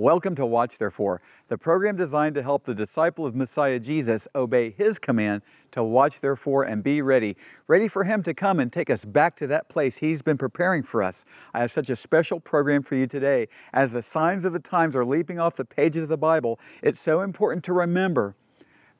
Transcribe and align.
Welcome 0.00 0.36
to 0.36 0.46
Watch 0.46 0.78
Therefore, 0.78 1.20
the 1.48 1.58
program 1.58 1.96
designed 1.96 2.36
to 2.36 2.42
help 2.44 2.62
the 2.62 2.72
disciple 2.72 3.26
of 3.26 3.34
Messiah 3.34 3.80
Jesus 3.80 4.28
obey 4.32 4.70
his 4.70 4.96
command 4.96 5.42
to 5.72 5.82
watch 5.82 6.20
therefore 6.20 6.62
and 6.62 6.84
be 6.84 7.02
ready, 7.02 7.36
ready 7.66 7.88
for 7.88 8.04
him 8.04 8.22
to 8.22 8.32
come 8.32 8.60
and 8.60 8.72
take 8.72 8.90
us 8.90 9.04
back 9.04 9.34
to 9.38 9.48
that 9.48 9.68
place 9.68 9.98
he's 9.98 10.22
been 10.22 10.38
preparing 10.38 10.84
for 10.84 11.02
us. 11.02 11.24
I 11.52 11.62
have 11.62 11.72
such 11.72 11.90
a 11.90 11.96
special 11.96 12.38
program 12.38 12.84
for 12.84 12.94
you 12.94 13.08
today. 13.08 13.48
As 13.72 13.90
the 13.90 14.00
signs 14.00 14.44
of 14.44 14.52
the 14.52 14.60
times 14.60 14.94
are 14.94 15.04
leaping 15.04 15.40
off 15.40 15.56
the 15.56 15.64
pages 15.64 16.04
of 16.04 16.08
the 16.08 16.16
Bible, 16.16 16.60
it's 16.80 17.00
so 17.00 17.22
important 17.22 17.64
to 17.64 17.72
remember 17.72 18.36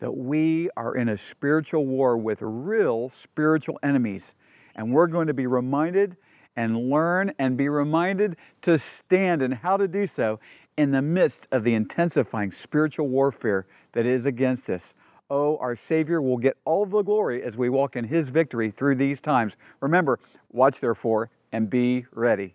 that 0.00 0.16
we 0.16 0.68
are 0.76 0.96
in 0.96 1.08
a 1.10 1.16
spiritual 1.16 1.86
war 1.86 2.16
with 2.16 2.42
real 2.42 3.08
spiritual 3.08 3.78
enemies. 3.84 4.34
And 4.74 4.92
we're 4.92 5.06
going 5.06 5.28
to 5.28 5.34
be 5.34 5.46
reminded 5.46 6.16
and 6.56 6.90
learn 6.90 7.32
and 7.38 7.56
be 7.56 7.68
reminded 7.68 8.36
to 8.62 8.76
stand 8.76 9.42
and 9.42 9.54
how 9.54 9.76
to 9.76 9.86
do 9.86 10.08
so 10.08 10.40
in 10.78 10.92
the 10.92 11.02
midst 11.02 11.48
of 11.50 11.64
the 11.64 11.74
intensifying 11.74 12.52
spiritual 12.52 13.08
warfare 13.08 13.66
that 13.92 14.06
is 14.06 14.26
against 14.26 14.70
us. 14.70 14.94
Oh, 15.28 15.58
our 15.58 15.74
Savior 15.74 16.22
will 16.22 16.38
get 16.38 16.56
all 16.64 16.86
the 16.86 17.02
glory 17.02 17.42
as 17.42 17.58
we 17.58 17.68
walk 17.68 17.96
in 17.96 18.04
His 18.04 18.28
victory 18.28 18.70
through 18.70 18.94
these 18.94 19.20
times. 19.20 19.56
Remember, 19.80 20.20
watch 20.52 20.80
therefore 20.80 21.30
and 21.50 21.68
be 21.68 22.06
ready. 22.12 22.54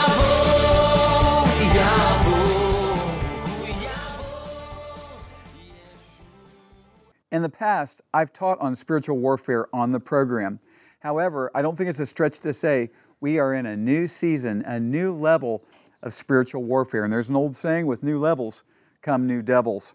In 7.31 7.41
the 7.41 7.49
past, 7.49 8.01
I've 8.13 8.33
taught 8.33 8.59
on 8.59 8.75
spiritual 8.75 9.17
warfare 9.17 9.67
on 9.73 9.93
the 9.93 9.99
program. 9.99 10.59
However, 10.99 11.49
I 11.55 11.61
don't 11.61 11.77
think 11.77 11.89
it's 11.89 12.01
a 12.01 12.05
stretch 12.05 12.39
to 12.39 12.51
say 12.51 12.89
we 13.21 13.39
are 13.39 13.53
in 13.53 13.67
a 13.67 13.77
new 13.77 14.05
season, 14.05 14.63
a 14.63 14.79
new 14.79 15.13
level 15.13 15.63
of 16.03 16.13
spiritual 16.13 16.63
warfare. 16.63 17.05
And 17.05 17.13
there's 17.13 17.29
an 17.29 17.37
old 17.37 17.55
saying 17.55 17.87
with 17.87 18.03
new 18.03 18.19
levels 18.19 18.63
come 19.01 19.27
new 19.27 19.41
devils. 19.41 19.93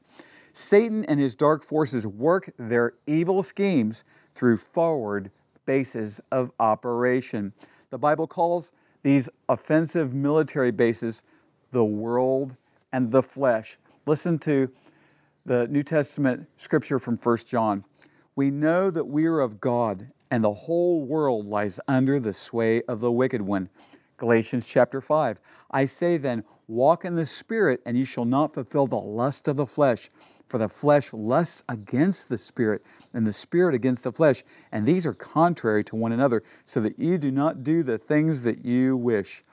Satan 0.54 1.04
and 1.04 1.20
his 1.20 1.34
dark 1.34 1.62
forces 1.62 2.06
work 2.06 2.50
their 2.58 2.94
evil 3.06 3.42
schemes 3.42 4.04
through 4.34 4.56
forward 4.56 5.30
bases 5.66 6.20
of 6.32 6.50
operation. 6.58 7.52
The 7.90 7.98
Bible 7.98 8.26
calls 8.26 8.72
these 9.02 9.28
offensive 9.50 10.14
military 10.14 10.70
bases 10.70 11.22
the 11.70 11.84
world 11.84 12.56
and 12.92 13.10
the 13.10 13.22
flesh. 13.22 13.76
Listen 14.06 14.38
to 14.38 14.70
the 15.46 15.68
New 15.68 15.84
Testament 15.84 16.44
scripture 16.56 16.98
from 16.98 17.16
1 17.16 17.36
John. 17.46 17.84
We 18.34 18.50
know 18.50 18.90
that 18.90 19.04
we 19.04 19.26
are 19.26 19.38
of 19.38 19.60
God 19.60 20.10
and 20.32 20.42
the 20.42 20.52
whole 20.52 21.04
world 21.06 21.46
lies 21.46 21.78
under 21.86 22.18
the 22.18 22.32
sway 22.32 22.82
of 22.82 22.98
the 22.98 23.12
wicked 23.12 23.40
one. 23.40 23.68
Galatians 24.16 24.66
chapter 24.66 25.00
5. 25.00 25.40
I 25.70 25.84
say 25.84 26.16
then, 26.16 26.42
walk 26.66 27.04
in 27.04 27.14
the 27.14 27.24
Spirit, 27.24 27.80
and 27.86 27.96
you 27.96 28.04
shall 28.04 28.24
not 28.24 28.54
fulfill 28.54 28.88
the 28.88 28.96
lust 28.96 29.46
of 29.46 29.54
the 29.54 29.66
flesh. 29.66 30.10
For 30.48 30.58
the 30.58 30.68
flesh 30.68 31.12
lusts 31.12 31.62
against 31.68 32.28
the 32.28 32.38
Spirit, 32.38 32.82
and 33.14 33.24
the 33.24 33.32
Spirit 33.32 33.76
against 33.76 34.02
the 34.02 34.10
flesh. 34.10 34.42
And 34.72 34.84
these 34.84 35.06
are 35.06 35.14
contrary 35.14 35.84
to 35.84 35.96
one 35.96 36.10
another, 36.10 36.42
so 36.64 36.80
that 36.80 36.98
you 36.98 37.18
do 37.18 37.30
not 37.30 37.62
do 37.62 37.84
the 37.84 37.98
things 37.98 38.42
that 38.42 38.64
you 38.64 38.96
wish. 38.96 39.44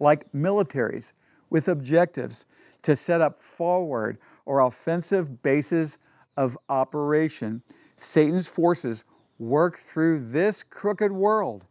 Like 0.00 0.32
militaries 0.32 1.12
with 1.50 1.68
objectives 1.68 2.46
to 2.80 2.96
set 2.96 3.20
up 3.20 3.42
forward 3.42 4.18
or 4.46 4.60
offensive 4.60 5.42
bases 5.42 5.98
of 6.36 6.58
operation, 6.68 7.62
Satan's 7.96 8.48
forces 8.48 9.04
work 9.38 9.78
through 9.78 10.24
this 10.24 10.62
crooked 10.62 11.12
world, 11.12 11.64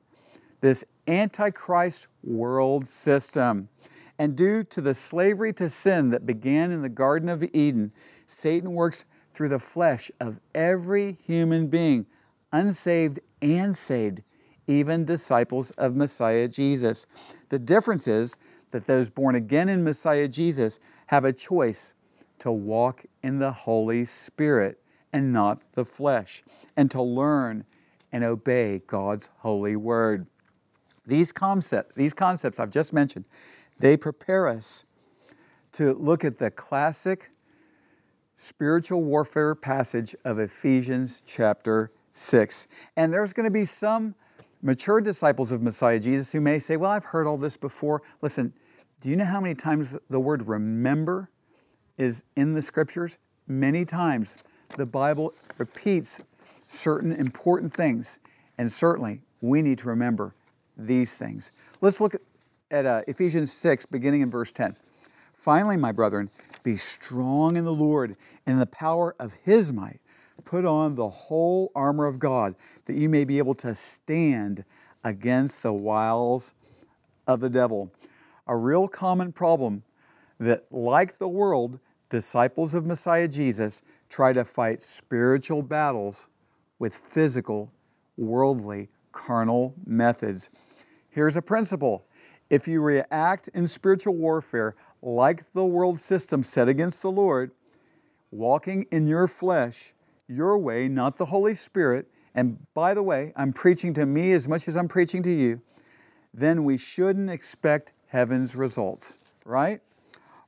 this 0.62 0.84
antichrist 1.08 2.08
world 2.24 2.88
system. 2.88 3.68
And 4.20 4.36
due 4.36 4.64
to 4.66 4.82
the 4.82 4.94
slavery 4.94 5.54
to 5.54 5.70
sin 5.70 6.10
that 6.12 6.26
began 6.26 6.72
in 6.72 6.82
the 6.82 6.90
Garden 6.90 7.30
of 7.30 7.44
Eden, 7.54 7.92
Satan 8.26 8.74
works 8.74 9.06
through 9.34 9.50
the 9.50 9.60
flesh 9.60 10.12
of 10.20 10.40
every 10.54 11.18
human 11.26 11.68
being, 11.68 12.06
unsaved 12.52 13.20
and 13.42 13.76
saved, 13.76 14.22
even 14.68 15.04
disciples 15.04 15.72
of 15.72 15.96
Messiah 15.96 16.48
Jesus. 16.48 17.06
The 17.50 17.60
difference 17.60 18.08
is 18.08 18.38
that 18.72 18.86
those 18.86 19.10
born 19.10 19.36
again 19.36 19.70
in 19.70 19.84
Messiah 19.84 20.28
Jesus 20.28 20.80
have 21.08 21.26
a 21.26 21.34
choice 21.34 21.96
to 22.40 22.52
walk 22.52 23.06
in 23.22 23.40
the 23.40 23.52
Holy 23.52 24.06
Spirit 24.06 24.80
and 25.12 25.32
not 25.32 25.62
the 25.74 25.86
flesh, 25.86 26.44
and 26.76 26.90
to 26.92 27.02
learn 27.02 27.64
and 28.12 28.24
obey 28.24 28.82
God's 28.88 29.30
holy 29.38 29.76
word. 29.76 30.26
These 31.06 31.32
concepts, 31.32 31.96
these 31.96 32.14
concepts 32.14 32.60
I've 32.60 32.72
just 32.72 32.94
mentioned, 32.94 33.26
they 33.80 33.98
prepare 33.98 34.48
us 34.48 34.86
to 35.74 35.94
look 35.94 36.24
at 36.24 36.38
the 36.38 36.52
classic 36.52 37.32
spiritual 38.36 39.04
warfare 39.04 39.56
passage 39.56 40.16
of 40.26 40.40
Ephesians 40.40 41.24
chapter 41.26 41.92
6. 42.14 42.68
And 42.96 43.12
there's 43.12 43.34
going 43.34 43.46
to 43.46 43.52
be 43.52 43.66
some 43.66 44.16
mature 44.62 45.02
disciples 45.02 45.52
of 45.52 45.62
Messiah 45.62 46.00
Jesus 46.00 46.32
who 46.32 46.42
may 46.42 46.60
say, 46.60 46.78
Well, 46.78 46.92
I've 46.92 47.06
heard 47.06 47.28
all 47.28 47.38
this 47.38 47.58
before. 47.58 48.02
Listen, 48.22 48.54
do 49.02 49.10
you 49.10 49.16
know 49.16 49.26
how 49.26 49.42
many 49.42 49.56
times 49.56 49.98
the 50.10 50.20
word 50.20 50.48
remember 50.48 51.30
is 51.98 52.24
in 52.36 52.54
the 52.54 52.62
scriptures. 52.62 53.18
Many 53.48 53.86
times 53.86 54.38
the 54.78 54.86
Bible 54.86 55.34
repeats 55.58 56.22
certain 56.68 57.12
important 57.12 57.74
things, 57.74 58.20
and 58.58 58.72
certainly 58.72 59.22
we 59.42 59.62
need 59.62 59.78
to 59.80 59.88
remember 59.88 60.34
these 60.78 61.16
things. 61.16 61.52
Let's 61.82 62.02
look 62.02 62.16
at, 62.72 62.86
uh, 62.86 63.02
Ephesians 63.08 63.54
6, 63.54 63.86
beginning 63.86 64.22
in 64.22 64.32
verse 64.32 64.52
10. 64.52 64.76
Finally, 65.34 65.78
my 65.78 65.92
brethren, 65.92 66.30
be 66.64 66.78
strong 66.78 67.58
in 67.58 67.66
the 67.66 67.74
Lord 67.74 68.16
and 68.46 68.54
in 68.54 68.60
the 68.60 68.66
power 68.66 69.16
of 69.20 69.34
his 69.44 69.74
might. 69.74 70.00
Put 70.46 70.66
on 70.66 70.96
the 70.96 71.10
whole 71.10 71.72
armor 71.76 72.06
of 72.06 72.20
God 72.20 72.56
that 72.86 72.96
you 72.96 73.08
may 73.08 73.24
be 73.24 73.38
able 73.38 73.54
to 73.56 73.74
stand 73.76 74.66
against 75.04 75.64
the 75.64 75.74
wiles 75.74 76.54
of 77.28 77.40
the 77.40 77.50
devil. 77.50 77.92
A 78.48 78.56
real 78.56 78.88
common 78.88 79.32
problem 79.32 79.84
that, 80.44 80.66
like 80.72 81.18
the 81.18 81.28
world, 81.28 81.80
disciples 82.10 82.74
of 82.74 82.86
Messiah 82.86 83.28
Jesus 83.28 83.82
try 84.10 84.34
to 84.34 84.46
fight 84.46 84.82
spiritual 84.82 85.62
battles 85.62 86.28
with 86.80 86.96
physical, 86.96 87.72
worldly, 88.18 88.90
carnal 89.12 89.74
methods. 89.86 90.50
Here's 91.10 91.38
a 91.38 91.42
principle 91.42 92.06
if 92.50 92.68
you 92.68 92.82
react 92.82 93.48
in 93.54 93.68
spiritual 93.68 94.16
warfare 94.16 94.76
like 95.02 95.52
the 95.54 95.66
world 95.66 96.00
system 96.00 96.44
set 96.44 96.68
against 96.68 97.02
the 97.02 97.12
Lord, 97.12 97.52
walking 98.32 98.86
in 98.92 99.08
your 99.08 99.28
flesh, 99.28 99.94
your 100.28 100.58
way, 100.58 100.88
not 100.88 101.18
the 101.18 101.26
Holy 101.26 101.56
Spirit, 101.56 102.08
and 102.36 102.58
by 102.74 102.94
the 102.94 103.04
way, 103.04 103.34
I'm 103.36 103.54
preaching 103.54 103.94
to 103.96 104.06
me 104.06 104.34
as 104.34 104.48
much 104.48 104.68
as 104.68 104.76
I'm 104.76 104.88
preaching 104.88 105.24
to 105.24 105.32
you, 105.32 105.62
then 106.34 106.64
we 106.64 106.78
shouldn't 106.78 107.30
expect 107.30 107.94
heaven's 108.08 108.56
results, 108.56 109.20
right? 109.46 109.82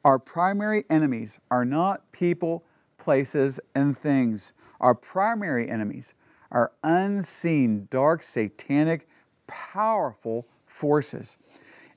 Our 0.05 0.19
primary 0.19 0.85
enemies 0.87 1.39
are 1.49 1.65
not 1.65 2.11
people, 2.11 2.63
places, 2.99 3.59
and 3.73 3.97
things. 3.97 4.53
Our 4.79 4.93
primary 4.93 5.67
enemies 5.67 6.13
are 6.51 6.73
unseen, 6.83 7.87
dark, 7.89 8.21
satanic, 8.21 9.09
powerful 9.47 10.47
forces. 10.67 11.39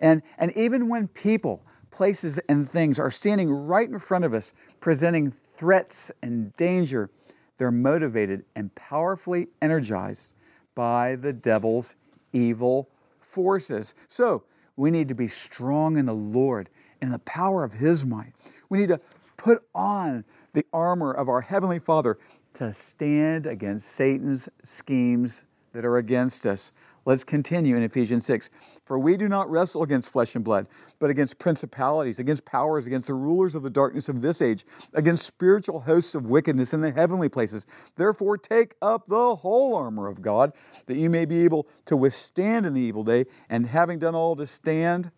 And, 0.01 0.23
and 0.39 0.57
even 0.57 0.89
when 0.89 1.09
people, 1.09 1.63
places, 1.91 2.39
and 2.49 2.67
things 2.67 2.99
are 2.99 3.11
standing 3.11 3.51
right 3.51 3.91
in 3.91 3.99
front 3.99 4.25
of 4.25 4.33
us, 4.33 4.55
presenting 4.81 5.31
threats 5.31 6.11
and 6.23 6.57
danger, 6.57 7.11
they're 7.59 7.71
motivated 7.71 8.43
and 8.57 8.75
powerfully 8.75 9.49
energized 9.61 10.33
by 10.75 11.17
the 11.17 11.35
devil's 11.35 11.97
evil 12.33 12.89
forces. 13.21 13.95
So 14.07 14.45
we 14.77 14.91
need 14.91 15.09
to 15.09 15.15
be 15.15 15.29
strong 15.29 15.99
in 15.99 16.07
the 16.07 16.15
Lord 16.15 16.71
in 17.01 17.11
the 17.11 17.19
power 17.21 17.65
of 17.65 17.73
His 17.73 18.05
might. 18.05 18.33
We 18.69 18.79
need 18.79 18.89
to 18.89 19.01
put 19.37 19.63
on 19.75 20.25
the 20.53 20.65
armor 20.73 21.13
of 21.13 21.29
our 21.29 21.41
Heavenly 21.41 21.79
Father 21.79 22.19
to 22.55 22.73
stand 22.73 23.47
against 23.47 23.89
Satan's 23.91 24.49
schemes 24.65 25.45
that 25.73 25.85
are 25.85 25.99
against 25.99 26.47
us. 26.47 26.73
Let's 27.05 27.25
continue 27.25 27.77
in 27.77 27.83
Ephesians 27.83 28.27
6. 28.27 28.51
For 28.85 28.99
we 28.99 29.17
do 29.17 29.29
not 29.29 29.51
wrestle 29.51 29.83
against 29.83 30.11
flesh 30.11 30.35
and 30.35 30.45
blood, 30.45 30.67
but 30.99 31.09
against 31.09 31.39
principalities, 31.39 32.19
against 32.19 32.45
powers, 32.45 32.87
against 32.87 33.07
the 33.07 33.15
rulers 33.15 33.55
of 33.55 33.63
the 33.63 33.71
darkness 33.71 34.11
of 34.11 34.21
this 34.21 34.43
age, 34.43 34.67
against 34.93 35.25
spiritual 35.25 35.81
hosts 35.81 36.15
of 36.15 36.29
wickedness 36.29 36.75
in 36.75 36.83
the 36.83 36.91
heavenly 36.91 37.31
places. 37.31 37.67
Therefore, 37.97 38.37
take 38.37 38.75
up 38.83 39.07
the 39.09 39.37
whole 39.37 39.75
armor 39.75 40.07
of 40.07 40.21
God, 40.21 40.53
that 40.85 40.97
you 40.97 41.09
may 41.09 41.25
be 41.25 41.45
able 41.45 41.67
to 41.87 41.97
withstand 41.97 42.67
in 42.67 42.75
the 42.75 42.81
evil 42.83 43.05
day, 43.05 43.25
and 43.49 43.67
having 43.67 43.99
done 43.99 44.15
all 44.15 44.37
to 44.37 44.45
stand, 44.45 45.11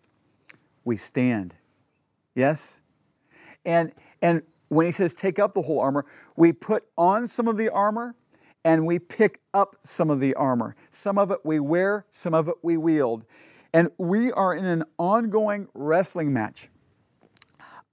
we 0.85 0.95
stand. 0.95 1.55
Yes? 2.35 2.81
And 3.65 3.91
and 4.21 4.41
when 4.69 4.85
he 4.85 4.91
says 4.91 5.13
take 5.13 5.39
up 5.39 5.53
the 5.53 5.61
whole 5.61 5.79
armor, 5.79 6.05
we 6.35 6.53
put 6.53 6.85
on 6.97 7.27
some 7.27 7.47
of 7.47 7.57
the 7.57 7.69
armor 7.69 8.15
and 8.63 8.85
we 8.85 8.99
pick 8.99 9.39
up 9.53 9.75
some 9.81 10.09
of 10.09 10.19
the 10.19 10.33
armor. 10.35 10.75
Some 10.89 11.17
of 11.17 11.31
it 11.31 11.39
we 11.43 11.59
wear, 11.59 12.05
some 12.11 12.33
of 12.33 12.47
it 12.47 12.55
we 12.61 12.77
wield. 12.77 13.25
And 13.73 13.89
we 13.97 14.31
are 14.33 14.53
in 14.53 14.65
an 14.65 14.83
ongoing 14.97 15.67
wrestling 15.73 16.33
match 16.33 16.69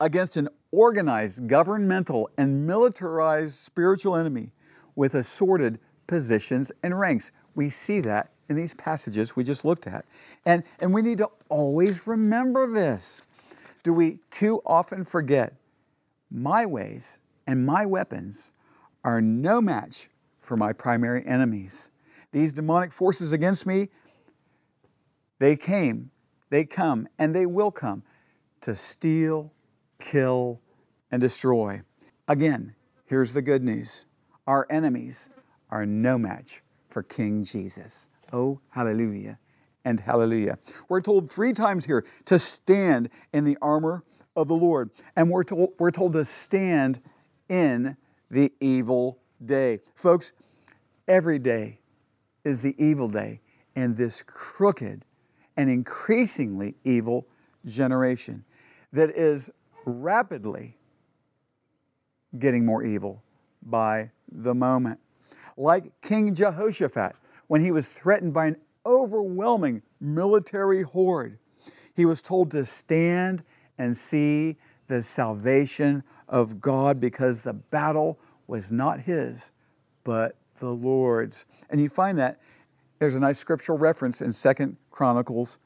against 0.00 0.36
an 0.36 0.48
organized, 0.70 1.46
governmental, 1.46 2.30
and 2.36 2.66
militarized 2.66 3.54
spiritual 3.54 4.16
enemy 4.16 4.52
with 4.96 5.14
assorted 5.14 5.78
positions 6.06 6.72
and 6.82 6.98
ranks. 6.98 7.32
We 7.54 7.70
see 7.70 8.00
that 8.00 8.30
in 8.48 8.56
these 8.56 8.74
passages 8.74 9.36
we 9.36 9.44
just 9.44 9.64
looked 9.64 9.86
at. 9.86 10.04
And, 10.46 10.62
and 10.80 10.92
we 10.92 11.02
need 11.02 11.18
to 11.18 11.28
always 11.48 12.06
remember 12.06 12.72
this. 12.72 13.22
Do 13.82 13.92
we 13.92 14.18
too 14.30 14.60
often 14.66 15.04
forget 15.04 15.54
my 16.30 16.66
ways 16.66 17.20
and 17.46 17.64
my 17.64 17.86
weapons 17.86 18.50
are 19.04 19.20
no 19.20 19.60
match 19.60 20.10
for 20.40 20.56
my 20.56 20.72
primary 20.72 21.24
enemies. 21.26 21.90
These 22.32 22.52
demonic 22.52 22.92
forces 22.92 23.32
against 23.32 23.66
me, 23.66 23.88
they 25.38 25.56
came, 25.56 26.10
they 26.50 26.64
come, 26.64 27.08
and 27.18 27.34
they 27.34 27.46
will 27.46 27.70
come 27.70 28.02
to 28.62 28.74
steal, 28.74 29.52
kill, 30.00 30.60
and 31.10 31.20
destroy. 31.20 31.80
Again, 32.26 32.74
here's 33.06 33.32
the 33.32 33.42
good 33.42 33.62
news 33.62 34.06
our 34.46 34.66
enemies 34.70 35.30
are 35.70 35.86
no 35.86 36.18
match 36.18 36.62
for 36.88 37.02
King 37.02 37.44
Jesus. 37.44 38.08
Oh, 38.32 38.60
hallelujah 38.70 39.38
and 39.88 40.00
hallelujah. 40.00 40.58
We're 40.90 41.00
told 41.00 41.30
three 41.30 41.54
times 41.54 41.86
here 41.86 42.04
to 42.26 42.38
stand 42.38 43.08
in 43.32 43.44
the 43.44 43.56
armor 43.62 44.04
of 44.36 44.46
the 44.46 44.54
Lord, 44.54 44.90
and 45.16 45.30
we're 45.30 45.44
told, 45.44 45.70
we're 45.78 45.90
told 45.90 46.12
to 46.12 46.26
stand 46.26 47.00
in 47.48 47.96
the 48.30 48.52
evil 48.60 49.18
day. 49.46 49.80
Folks, 49.94 50.32
every 51.08 51.38
day 51.38 51.78
is 52.44 52.60
the 52.60 52.74
evil 52.76 53.08
day 53.08 53.40
in 53.76 53.94
this 53.94 54.22
crooked 54.26 55.06
and 55.56 55.70
increasingly 55.70 56.74
evil 56.84 57.26
generation 57.64 58.44
that 58.92 59.08
is 59.16 59.50
rapidly 59.86 60.76
getting 62.38 62.66
more 62.66 62.82
evil 62.82 63.22
by 63.62 64.10
the 64.30 64.54
moment. 64.54 65.00
Like 65.56 65.98
King 66.02 66.34
Jehoshaphat, 66.34 67.16
when 67.46 67.62
he 67.62 67.70
was 67.70 67.86
threatened 67.86 68.34
by 68.34 68.48
an 68.48 68.56
overwhelming 68.86 69.82
military 70.00 70.82
horde, 70.82 71.38
he 71.94 72.04
was 72.04 72.22
told 72.22 72.50
to 72.52 72.64
stand 72.64 73.42
and 73.78 73.96
see 73.96 74.56
the 74.86 75.02
salvation 75.02 76.02
of 76.28 76.60
God 76.60 77.00
because 77.00 77.42
the 77.42 77.52
battle 77.52 78.18
was 78.46 78.72
not 78.72 79.00
his, 79.00 79.52
but 80.04 80.36
the 80.58 80.70
Lord's. 80.70 81.44
And 81.70 81.80
you 81.80 81.88
find 81.88 82.18
that 82.18 82.40
there's 82.98 83.16
a 83.16 83.20
nice 83.20 83.38
scriptural 83.38 83.78
reference 83.78 84.22
in 84.22 84.32
Second 84.32 84.76
Chronicles 84.90 85.58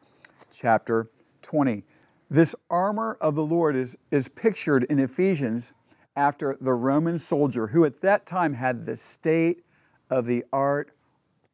chapter 0.50 1.08
20. 1.42 1.82
This 2.30 2.54
armor 2.70 3.16
of 3.20 3.34
the 3.34 3.44
Lord 3.44 3.76
is, 3.76 3.96
is 4.10 4.28
pictured 4.28 4.84
in 4.84 4.98
Ephesians 4.98 5.72
after 6.16 6.56
the 6.60 6.74
Roman 6.74 7.18
soldier 7.18 7.66
who 7.66 7.84
at 7.84 8.00
that 8.00 8.26
time 8.26 8.52
had 8.54 8.84
the 8.84 8.96
state 8.96 9.64
of 10.10 10.26
the 10.26 10.44
art 10.52 10.90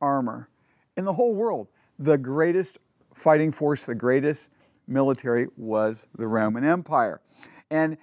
armor. 0.01 0.49
In 0.99 1.05
the 1.05 1.13
whole 1.13 1.33
world, 1.33 1.69
the 2.01 2.19
greatest 2.19 2.81
fighting 3.15 3.53
force, 3.53 3.85
the 3.85 3.95
greatest 3.95 4.51
military 4.89 5.47
was 5.57 6.09
the 6.19 6.27
Roman 6.27 6.65
Empire. 6.65 7.21
And 7.71 7.97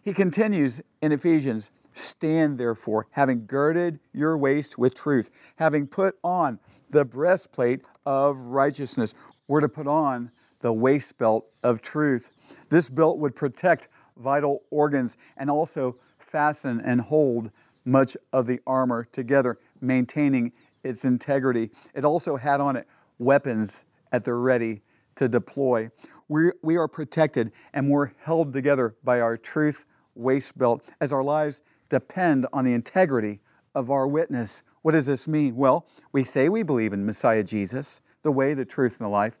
he 0.00 0.14
continues 0.14 0.80
in 1.02 1.12
Ephesians 1.12 1.70
Stand 1.92 2.58
therefore, 2.58 3.06
having 3.10 3.44
girded 3.44 4.00
your 4.14 4.38
waist 4.38 4.78
with 4.78 4.94
truth, 4.94 5.30
having 5.56 5.86
put 5.86 6.16
on 6.24 6.58
the 6.88 7.04
breastplate 7.04 7.82
of 8.06 8.38
righteousness. 8.38 9.14
We're 9.46 9.60
to 9.60 9.68
put 9.68 9.86
on 9.86 10.30
the 10.60 10.72
waist 10.72 11.18
belt 11.18 11.46
of 11.62 11.82
truth. 11.82 12.30
This 12.70 12.88
belt 12.88 13.18
would 13.18 13.36
protect 13.36 13.88
vital 14.16 14.62
organs 14.70 15.18
and 15.36 15.50
also 15.50 15.96
fasten 16.18 16.80
and 16.80 17.00
hold 17.00 17.50
much 17.84 18.16
of 18.32 18.46
the 18.46 18.60
armor 18.66 19.04
together, 19.12 19.58
maintaining 19.80 20.52
its 20.84 21.04
integrity. 21.04 21.70
It 21.94 22.04
also 22.04 22.36
had 22.36 22.60
on 22.60 22.76
it 22.76 22.86
weapons 23.18 23.84
at 24.12 24.24
the 24.24 24.34
ready 24.34 24.82
to 25.16 25.28
deploy. 25.28 25.90
We, 26.28 26.52
we 26.62 26.76
are 26.76 26.88
protected 26.88 27.52
and 27.72 27.90
we're 27.90 28.12
held 28.22 28.52
together 28.52 28.94
by 29.04 29.20
our 29.20 29.36
truth 29.36 29.84
waist 30.14 30.58
belt 30.58 30.90
as 31.00 31.12
our 31.12 31.22
lives 31.22 31.62
depend 31.88 32.46
on 32.52 32.64
the 32.64 32.72
integrity 32.72 33.40
of 33.74 33.90
our 33.90 34.06
witness. 34.06 34.62
What 34.82 34.92
does 34.92 35.06
this 35.06 35.28
mean? 35.28 35.56
Well, 35.56 35.86
we 36.12 36.24
say 36.24 36.48
we 36.48 36.62
believe 36.62 36.92
in 36.92 37.04
Messiah 37.04 37.42
Jesus, 37.42 38.00
the 38.22 38.32
way, 38.32 38.54
the 38.54 38.64
truth, 38.64 38.98
and 38.98 39.06
the 39.06 39.10
life, 39.10 39.38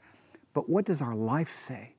but 0.54 0.68
what 0.68 0.84
does 0.84 1.02
our 1.02 1.14
life 1.14 1.48
say? 1.48 1.94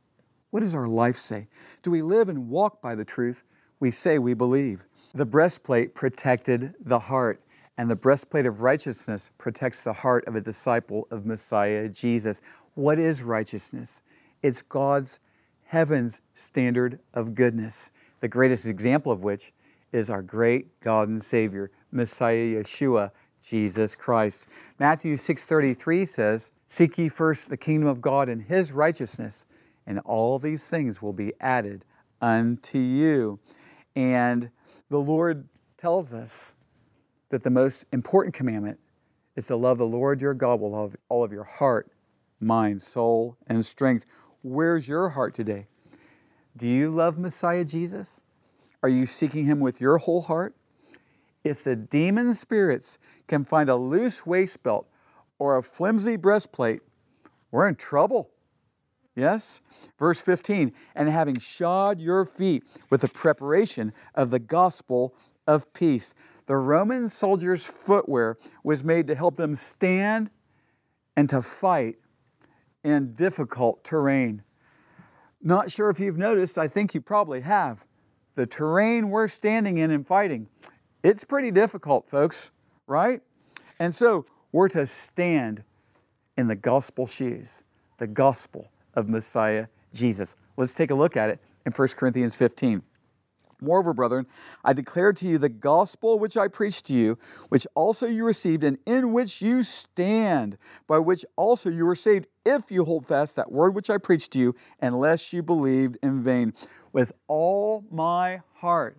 What 0.51 0.61
does 0.61 0.75
our 0.75 0.87
life 0.87 1.17
say? 1.17 1.47
Do 1.81 1.91
we 1.91 2.01
live 2.01 2.29
and 2.29 2.49
walk 2.49 2.81
by 2.81 2.95
the 2.95 3.05
truth 3.05 3.43
we 3.79 3.91
say 3.91 4.17
we 4.17 4.33
believe? 4.33 4.83
The 5.13 5.25
breastplate 5.25 5.93
protected 5.93 6.73
the 6.81 6.99
heart, 6.99 7.41
and 7.79 7.89
the 7.89 7.95
breastplate 7.95 8.45
of 8.45 8.59
righteousness 8.59 9.31
protects 9.37 9.83
the 9.83 9.93
heart 9.93 10.27
of 10.27 10.35
a 10.35 10.41
disciple 10.41 11.07
of 11.11 11.25
Messiah 11.25 11.87
Jesus. 11.87 12.41
What 12.73 12.99
is 12.99 13.23
righteousness? 13.23 14.01
It's 14.43 14.61
God's 14.61 15.21
heaven's 15.63 16.19
standard 16.33 16.99
of 17.13 17.35
goodness, 17.35 17.91
the 18.19 18.27
greatest 18.27 18.65
example 18.65 19.13
of 19.13 19.23
which 19.23 19.53
is 19.93 20.09
our 20.09 20.21
great 20.21 20.77
God 20.81 21.07
and 21.07 21.23
Savior, 21.23 21.71
Messiah 21.89 22.55
Yeshua, 22.55 23.11
Jesus 23.41 23.95
Christ. 23.95 24.47
Matthew 24.77 25.15
6:33 25.15 26.03
says, 26.03 26.51
"Seek 26.67 26.97
ye 26.97 27.07
first 27.07 27.49
the 27.49 27.55
kingdom 27.55 27.87
of 27.87 28.01
God 28.01 28.27
and 28.27 28.41
his 28.41 28.73
righteousness, 28.73 29.45
and 29.87 29.99
all 29.99 30.37
these 30.37 30.67
things 30.67 31.01
will 31.01 31.13
be 31.13 31.31
added 31.39 31.85
unto 32.19 32.77
you." 32.77 33.39
And 33.95 34.51
the 34.89 34.99
Lord 34.99 35.47
tells 35.77 36.13
us 36.13 36.57
that 37.29 37.43
the 37.43 37.49
most 37.49 37.85
important 37.91 38.33
commandment 38.33 38.79
is 39.35 39.47
to 39.47 39.55
love 39.55 39.77
the 39.77 39.85
Lord 39.85 40.21
your 40.21 40.33
God 40.33 40.59
with 40.59 40.97
all 41.09 41.23
of 41.23 41.31
your 41.31 41.43
heart, 41.43 41.91
mind, 42.39 42.81
soul, 42.81 43.37
and 43.47 43.65
strength. 43.65 44.05
Where's 44.41 44.87
your 44.87 45.09
heart 45.09 45.33
today? 45.33 45.67
Do 46.57 46.67
you 46.67 46.89
love 46.89 47.17
Messiah 47.17 47.63
Jesus? 47.63 48.23
Are 48.81 48.89
you 48.89 49.05
seeking 49.05 49.45
Him 49.45 49.59
with 49.59 49.79
your 49.79 49.97
whole 49.97 50.21
heart? 50.21 50.55
If 51.43 51.63
the 51.63 51.75
demon 51.75 52.33
spirits 52.33 52.97
can 53.27 53.45
find 53.45 53.69
a 53.69 53.75
loose 53.75 54.25
waist 54.25 54.61
belt 54.63 54.87
or 55.37 55.57
a 55.57 55.63
flimsy 55.63 56.17
breastplate, 56.17 56.81
we're 57.51 57.67
in 57.67 57.75
trouble. 57.75 58.31
Yes? 59.15 59.61
Verse 59.97 60.19
15, 60.21 60.73
and 60.95 61.09
having 61.09 61.39
shod 61.39 61.99
your 61.99 62.25
feet 62.25 62.63
with 62.89 63.01
the 63.01 63.07
preparation 63.07 63.93
of 64.15 64.31
the 64.31 64.39
gospel 64.39 65.13
of 65.47 65.71
peace. 65.73 66.13
The 66.49 66.57
Roman 66.57 67.09
soldiers' 67.09 67.67
footwear 67.67 68.35
was 68.63 68.83
made 68.83 69.05
to 69.05 69.13
help 69.13 69.35
them 69.35 69.53
stand 69.53 70.31
and 71.15 71.29
to 71.29 71.43
fight 71.43 71.97
in 72.83 73.13
difficult 73.13 73.83
terrain. 73.83 74.41
Not 75.43 75.71
sure 75.71 75.91
if 75.91 75.99
you've 75.99 76.17
noticed, 76.17 76.57
I 76.57 76.67
think 76.67 76.95
you 76.95 77.01
probably 77.01 77.41
have 77.41 77.85
the 78.33 78.47
terrain 78.47 79.11
we're 79.11 79.27
standing 79.27 79.77
in 79.77 79.91
and 79.91 80.07
fighting, 80.07 80.47
it's 81.03 81.23
pretty 81.23 81.51
difficult, 81.51 82.09
folks, 82.09 82.49
right? 82.87 83.21
And 83.77 83.93
so 83.93 84.25
we're 84.51 84.69
to 84.69 84.87
stand 84.87 85.63
in 86.35 86.47
the 86.47 86.55
gospel 86.55 87.05
shoes, 87.05 87.63
the 87.99 88.07
gospel 88.07 88.71
of 88.95 89.07
Messiah 89.07 89.67
Jesus. 89.93 90.35
Let's 90.57 90.73
take 90.73 90.89
a 90.89 90.95
look 90.95 91.15
at 91.15 91.29
it 91.29 91.39
in 91.67 91.71
1 91.71 91.89
Corinthians 91.89 92.35
15. 92.35 92.81
Moreover, 93.61 93.93
brethren, 93.93 94.25
I 94.63 94.73
declare 94.73 95.11
to 95.13 95.27
you 95.27 95.37
the 95.37 95.49
gospel 95.49 96.17
which 96.17 96.37
I 96.37 96.47
preached 96.47 96.85
to 96.85 96.93
you, 96.93 97.17
which 97.49 97.67
also 97.75 98.07
you 98.07 98.23
received, 98.23 98.63
and 98.63 98.77
in 98.85 99.11
which 99.11 99.41
you 99.41 99.63
stand, 99.63 100.57
by 100.87 100.99
which 100.99 101.25
also 101.35 101.69
you 101.69 101.85
were 101.85 101.95
saved, 101.95 102.27
if 102.45 102.71
you 102.71 102.85
hold 102.85 103.07
fast 103.07 103.35
that 103.35 103.51
word 103.51 103.75
which 103.75 103.89
I 103.89 103.97
preached 103.97 104.31
to 104.33 104.39
you, 104.39 104.55
unless 104.81 105.33
you 105.33 105.43
believed 105.43 105.97
in 106.01 106.23
vain 106.23 106.53
with 106.93 107.11
all 107.27 107.83
my 107.91 108.41
heart. 108.53 108.97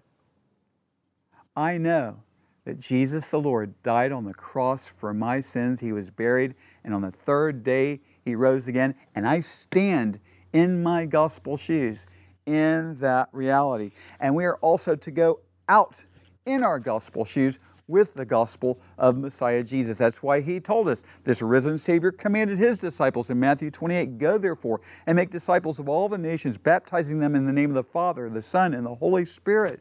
I 1.57 1.79
know 1.79 2.23
that 2.65 2.79
Jesus 2.79 3.29
the 3.29 3.41
Lord 3.41 3.75
died 3.83 4.13
on 4.13 4.25
the 4.25 4.35
cross 4.35 4.89
for 4.89 5.15
my 5.15 5.41
sins. 5.41 5.81
He 5.81 5.93
was 5.93 6.11
buried, 6.11 6.55
and 6.85 6.95
on 6.95 7.03
the 7.03 7.11
third 7.11 7.65
day 7.65 8.01
he 8.25 8.35
rose 8.35 8.69
again. 8.69 8.95
And 9.15 9.27
I 9.27 9.41
stand 9.41 10.21
in 10.53 10.83
my 10.83 11.07
gospel 11.07 11.57
shoes 11.57 12.07
in 12.51 12.99
that 12.99 13.29
reality. 13.31 13.93
And 14.19 14.35
we 14.35 14.45
are 14.45 14.57
also 14.57 14.97
to 14.97 15.11
go 15.13 15.39
out 15.69 16.05
in 16.47 16.65
our 16.65 16.81
gospel 16.81 17.25
shoes 17.25 17.61
with 17.87 18.13
the 18.15 18.25
gospel 18.25 18.81
of 18.99 19.17
Messiah 19.17 19.63
Jesus. 19.63 19.99
That's 19.99 20.21
why 20.21 20.41
he 20.41 20.59
told 20.59 20.89
us 20.89 21.05
this 21.23 21.43
risen 21.43 21.79
Savior 21.79 22.11
commanded 22.11 22.59
his 22.59 22.79
disciples 22.79 23.31
in 23.31 23.39
Matthew 23.39 23.71
28 23.71 24.19
Go 24.19 24.37
therefore 24.37 24.81
and 25.07 25.15
make 25.15 25.31
disciples 25.31 25.79
of 25.79 25.89
all 25.89 26.09
the 26.09 26.19
nations, 26.19 26.59
baptizing 26.59 27.21
them 27.21 27.37
in 27.37 27.45
the 27.45 27.53
name 27.53 27.71
of 27.71 27.75
the 27.75 27.85
Father, 27.85 28.29
the 28.29 28.43
Son, 28.43 28.75
and 28.75 28.85
the 28.85 28.95
Holy 28.95 29.25
Spirit, 29.25 29.81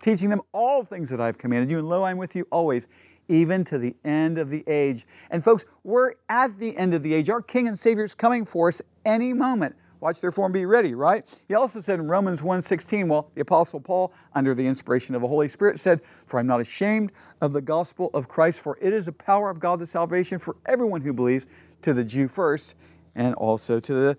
teaching 0.00 0.28
them 0.28 0.40
all 0.52 0.82
things 0.82 1.08
that 1.08 1.20
I've 1.20 1.38
commanded 1.38 1.70
you. 1.70 1.78
And 1.78 1.88
lo, 1.88 2.02
I'm 2.02 2.16
with 2.16 2.34
you 2.34 2.46
always. 2.50 2.88
Even 3.28 3.62
to 3.64 3.78
the 3.78 3.94
end 4.04 4.36
of 4.38 4.50
the 4.50 4.64
age. 4.66 5.06
And 5.30 5.42
folks, 5.42 5.64
we're 5.84 6.14
at 6.28 6.58
the 6.58 6.76
end 6.76 6.92
of 6.92 7.04
the 7.04 7.14
age. 7.14 7.30
Our 7.30 7.40
King 7.40 7.68
and 7.68 7.78
Savior 7.78 8.02
is 8.02 8.14
coming 8.14 8.44
for 8.44 8.66
us 8.66 8.82
any 9.04 9.32
moment. 9.32 9.76
Watch 10.02 10.20
therefore 10.20 10.46
and 10.46 10.52
be 10.52 10.66
ready, 10.66 10.96
right? 10.96 11.24
He 11.46 11.54
also 11.54 11.80
said 11.80 12.00
in 12.00 12.08
Romans 12.08 12.42
1:16, 12.42 13.08
well, 13.08 13.30
the 13.36 13.40
apostle 13.40 13.78
Paul, 13.78 14.12
under 14.34 14.52
the 14.52 14.66
inspiration 14.66 15.14
of 15.14 15.22
the 15.22 15.28
Holy 15.28 15.46
Spirit, 15.46 15.78
said, 15.78 16.00
"For 16.26 16.40
I'm 16.40 16.46
not 16.48 16.60
ashamed 16.60 17.12
of 17.40 17.52
the 17.52 17.62
gospel 17.62 18.10
of 18.12 18.26
Christ, 18.26 18.62
for 18.62 18.76
it 18.80 18.92
is 18.92 19.06
the 19.06 19.12
power 19.12 19.48
of 19.48 19.60
God 19.60 19.78
to 19.78 19.86
salvation 19.86 20.40
for 20.40 20.56
everyone 20.66 21.02
who 21.02 21.12
believes, 21.12 21.46
to 21.82 21.94
the 21.94 22.02
Jew 22.02 22.26
first, 22.26 22.74
and 23.14 23.36
also 23.36 23.78
to 23.78 23.94
the 23.94 24.18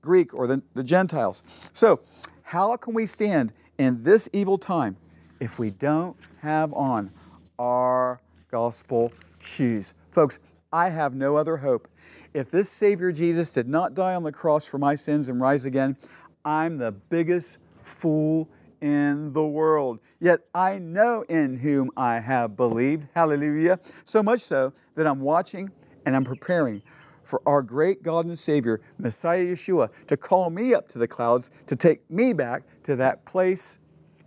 Greek 0.00 0.34
or 0.34 0.48
the, 0.48 0.60
the 0.74 0.82
Gentiles." 0.82 1.44
So, 1.72 2.00
how 2.42 2.76
can 2.76 2.92
we 2.92 3.06
stand 3.06 3.52
in 3.78 4.02
this 4.02 4.28
evil 4.32 4.58
time 4.58 4.96
if 5.38 5.56
we 5.56 5.70
don't 5.70 6.16
have 6.40 6.74
on 6.74 7.12
our 7.60 8.20
gospel 8.50 9.12
shoes? 9.38 9.94
Folks, 10.10 10.40
I 10.72 10.88
have 10.88 11.14
no 11.14 11.36
other 11.36 11.56
hope 11.58 11.88
if 12.34 12.50
this 12.50 12.70
Savior 12.70 13.12
Jesus 13.12 13.50
did 13.50 13.68
not 13.68 13.94
die 13.94 14.14
on 14.14 14.22
the 14.22 14.32
cross 14.32 14.64
for 14.64 14.78
my 14.78 14.94
sins 14.94 15.28
and 15.28 15.40
rise 15.40 15.64
again, 15.64 15.96
I'm 16.44 16.78
the 16.78 16.92
biggest 16.92 17.58
fool 17.82 18.48
in 18.80 19.32
the 19.32 19.44
world. 19.44 20.00
Yet 20.18 20.40
I 20.54 20.78
know 20.78 21.24
in 21.28 21.58
whom 21.58 21.90
I 21.96 22.18
have 22.18 22.56
believed. 22.56 23.06
Hallelujah. 23.14 23.78
So 24.04 24.22
much 24.22 24.40
so 24.40 24.72
that 24.94 25.06
I'm 25.06 25.20
watching 25.20 25.70
and 26.06 26.16
I'm 26.16 26.24
preparing 26.24 26.82
for 27.22 27.42
our 27.46 27.62
great 27.62 28.02
God 28.02 28.26
and 28.26 28.38
Savior, 28.38 28.80
Messiah 28.98 29.44
Yeshua, 29.44 29.90
to 30.06 30.16
call 30.16 30.50
me 30.50 30.74
up 30.74 30.88
to 30.88 30.98
the 30.98 31.06
clouds, 31.06 31.50
to 31.66 31.76
take 31.76 32.08
me 32.10 32.32
back 32.32 32.62
to 32.82 32.96
that 32.96 33.24
place 33.24 33.78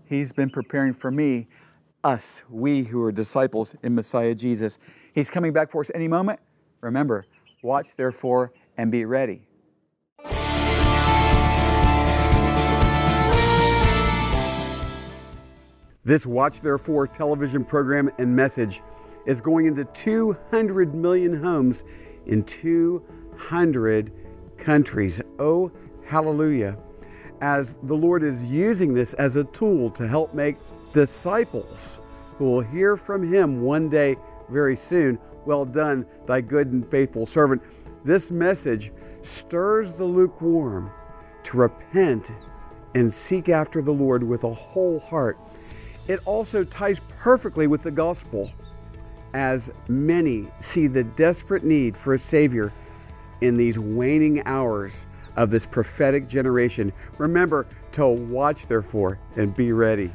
He's 0.07 0.31
been 0.31 0.51
preparing 0.51 0.93
for 0.93 1.09
me, 1.09 1.47
us, 2.03 2.43
we 2.49 2.83
who 2.83 3.01
are 3.01 3.11
disciples 3.11 3.75
in 3.81 3.95
Messiah 3.95 4.35
Jesus. 4.35 4.77
He's 5.15 5.29
coming 5.29 5.53
back 5.53 5.71
for 5.71 5.79
us 5.79 5.89
any 5.95 6.09
moment. 6.09 6.41
Remember, 6.81 7.25
Watch 7.63 7.95
therefore 7.95 8.51
and 8.77 8.91
be 8.91 9.05
ready. 9.05 9.47
This 16.03 16.25
Watch 16.25 16.59
Therefore 16.59 17.07
television 17.07 17.63
program 17.63 18.11
and 18.19 18.35
message 18.35 18.81
is 19.25 19.39
going 19.39 19.67
into 19.67 19.85
200 19.85 20.93
million 20.93 21.41
homes 21.41 21.85
in 22.25 22.43
200 22.43 24.11
countries. 24.57 25.21
Oh, 25.39 25.71
hallelujah. 26.05 26.77
As 27.39 27.77
the 27.83 27.95
Lord 27.95 28.21
is 28.21 28.51
using 28.51 28.93
this 28.93 29.13
as 29.13 29.37
a 29.37 29.45
tool 29.45 29.89
to 29.91 30.07
help 30.07 30.33
make 30.33 30.57
disciples 30.91 32.01
who 32.37 32.45
will 32.45 32.61
hear 32.61 32.97
from 32.97 33.23
Him 33.31 33.61
one 33.61 33.87
day 33.87 34.17
very 34.49 34.75
soon. 34.75 35.19
Well 35.45 35.65
done, 35.65 36.05
thy 36.25 36.41
good 36.41 36.67
and 36.67 36.89
faithful 36.89 37.25
servant. 37.25 37.61
This 38.03 38.31
message 38.31 38.91
stirs 39.21 39.91
the 39.91 40.05
lukewarm 40.05 40.91
to 41.43 41.57
repent 41.57 42.31
and 42.95 43.13
seek 43.13 43.49
after 43.49 43.81
the 43.81 43.91
Lord 43.91 44.23
with 44.23 44.43
a 44.43 44.53
whole 44.53 44.99
heart. 44.99 45.37
It 46.07 46.19
also 46.25 46.63
ties 46.63 47.01
perfectly 47.19 47.67
with 47.67 47.81
the 47.83 47.91
gospel 47.91 48.51
as 49.33 49.69
many 49.89 50.47
see 50.59 50.87
the 50.87 51.03
desperate 51.03 51.63
need 51.63 51.97
for 51.97 52.13
a 52.13 52.19
Savior 52.19 52.71
in 53.41 53.57
these 53.57 53.77
waning 53.77 54.41
hours 54.45 55.07
of 55.35 55.49
this 55.49 55.65
prophetic 55.65 56.27
generation. 56.27 56.93
Remember 57.17 57.67
to 57.91 58.07
watch, 58.07 58.67
therefore, 58.67 59.19
and 59.35 59.53
be 59.53 59.73
ready. 59.73 60.11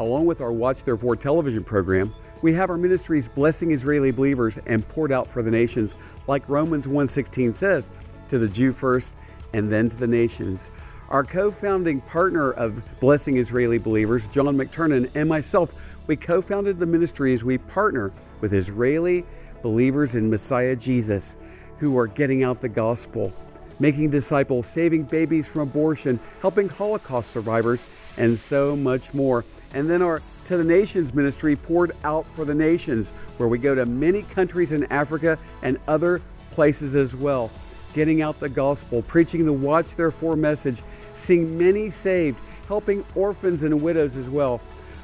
Along 0.00 0.26
with 0.26 0.40
our 0.40 0.52
Watch 0.52 0.84
Therefore 0.84 1.16
television 1.16 1.62
program, 1.62 2.14
we 2.42 2.52
have 2.54 2.70
our 2.70 2.76
ministries 2.76 3.28
blessing 3.28 3.72
Israeli 3.72 4.10
believers 4.10 4.58
and 4.66 4.86
poured 4.88 5.12
out 5.12 5.26
for 5.26 5.42
the 5.42 5.50
nations, 5.50 5.96
like 6.26 6.48
Romans 6.48 6.86
1:16 6.86 7.54
says, 7.54 7.90
to 8.28 8.38
the 8.38 8.48
Jew 8.48 8.72
first 8.72 9.16
and 9.52 9.72
then 9.72 9.88
to 9.88 9.96
the 9.96 10.06
nations. 10.06 10.70
Our 11.08 11.24
co-founding 11.24 12.02
partner 12.02 12.52
of 12.52 12.82
Blessing 13.00 13.38
Israeli 13.38 13.78
Believers, 13.78 14.28
John 14.28 14.44
McTernan, 14.56 15.10
and 15.14 15.28
myself, 15.28 15.74
we 16.06 16.16
co-founded 16.16 16.78
the 16.78 16.86
ministry 16.86 17.32
as 17.32 17.44
we 17.44 17.58
partner 17.58 18.12
with 18.40 18.52
Israeli 18.52 19.24
believers 19.62 20.16
in 20.16 20.28
Messiah 20.28 20.76
Jesus 20.76 21.36
who 21.78 21.96
are 21.96 22.06
getting 22.06 22.44
out 22.44 22.60
the 22.60 22.68
gospel, 22.68 23.32
making 23.78 24.10
disciples, 24.10 24.66
saving 24.66 25.04
babies 25.04 25.48
from 25.48 25.62
abortion, 25.62 26.20
helping 26.40 26.68
Holocaust 26.68 27.30
survivors, 27.30 27.86
and 28.16 28.38
so 28.38 28.76
much 28.76 29.14
more. 29.14 29.44
And 29.74 29.88
then 29.88 30.02
our 30.02 30.20
to 30.48 30.56
the 30.56 30.64
Nations 30.64 31.12
ministry 31.12 31.54
poured 31.56 31.92
out 32.04 32.24
for 32.34 32.46
the 32.46 32.54
nations, 32.54 33.10
where 33.36 33.50
we 33.50 33.58
go 33.58 33.74
to 33.74 33.84
many 33.84 34.22
countries 34.22 34.72
in 34.72 34.84
Africa 34.84 35.38
and 35.60 35.78
other 35.86 36.22
places 36.52 36.96
as 36.96 37.14
well, 37.14 37.50
getting 37.92 38.22
out 38.22 38.40
the 38.40 38.48
gospel, 38.48 39.02
preaching 39.02 39.44
the 39.44 39.52
Watch 39.52 39.94
Therefore 39.94 40.36
message, 40.36 40.82
seeing 41.12 41.58
many 41.58 41.90
saved, 41.90 42.40
helping 42.66 43.04
orphans 43.14 43.64
and 43.64 43.82
widows 43.82 44.16
as 44.16 44.30
well. 44.30 44.62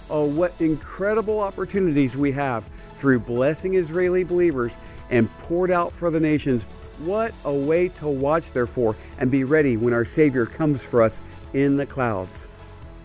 Oh, 0.08 0.24
what 0.24 0.54
incredible 0.60 1.40
opportunities 1.40 2.16
we 2.16 2.32
have 2.32 2.64
through 2.96 3.20
blessing 3.20 3.74
Israeli 3.74 4.24
believers 4.24 4.78
and 5.10 5.30
poured 5.40 5.70
out 5.70 5.92
for 5.92 6.10
the 6.10 6.20
nations. 6.20 6.62
What 7.00 7.34
a 7.44 7.52
way 7.52 7.88
to 7.88 8.08
watch, 8.08 8.52
therefore, 8.52 8.96
and 9.18 9.30
be 9.30 9.44
ready 9.44 9.76
when 9.76 9.92
our 9.92 10.06
Savior 10.06 10.46
comes 10.46 10.82
for 10.82 11.02
us 11.02 11.20
in 11.52 11.76
the 11.76 11.84
clouds. 11.84 12.48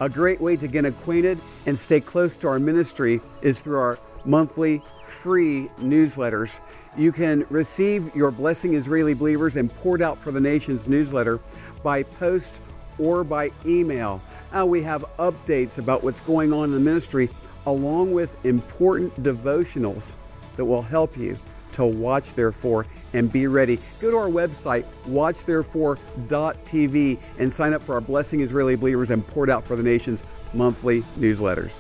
A 0.02 0.08
great 0.08 0.40
way 0.40 0.56
to 0.56 0.68
get 0.68 0.86
acquainted 0.86 1.40
and 1.66 1.78
stay 1.78 2.00
close 2.00 2.38
to 2.38 2.48
our 2.48 2.58
ministry 2.58 3.20
is 3.42 3.60
through 3.60 3.80
our 3.80 4.00
monthly 4.24 4.82
free 5.06 5.70
newsletters. 5.80 6.62
You 6.98 7.12
can 7.12 7.46
receive 7.50 8.16
your 8.16 8.32
Blessing 8.32 8.76
Israeli 8.76 9.14
Believers 9.14 9.58
and 9.58 9.74
Poured 9.78 10.02
Out 10.02 10.18
for 10.18 10.32
the 10.32 10.40
Nations 10.40 10.88
newsletter 10.88 11.42
by 11.84 12.04
post 12.04 12.62
or 12.98 13.26
by 13.26 13.52
email. 13.66 14.22
Now 14.54 14.66
we 14.66 14.82
have 14.84 15.04
updates 15.18 15.80
about 15.80 16.02
what's 16.02 16.22
going 16.22 16.54
on 16.54 16.66
in 16.66 16.72
the 16.72 16.80
ministry, 16.80 17.30
along 17.66 18.14
with 18.14 18.46
important 18.46 19.22
devotionals 19.22 20.16
that 20.56 20.64
will 20.64 20.82
help 20.82 21.18
you 21.18 21.38
to 21.80 21.86
watch, 21.86 22.34
therefore, 22.34 22.86
and 23.14 23.32
be 23.32 23.48
ready. 23.48 23.80
Go 24.02 24.12
to 24.12 24.18
our 24.18 24.28
website, 24.28 24.84
watchtherefore.tv, 25.08 27.20
and 27.38 27.52
sign 27.52 27.74
up 27.74 27.82
for 27.82 27.96
our 27.96 28.02
Blessing 28.02 28.42
Israeli 28.42 28.76
Believers 28.76 29.12
and 29.12 29.26
Poured 29.26 29.50
Out 29.50 29.64
for 29.64 29.78
the 29.78 29.84
Nations 29.84 30.26
monthly 30.54 31.04
newsletters. 31.18 31.72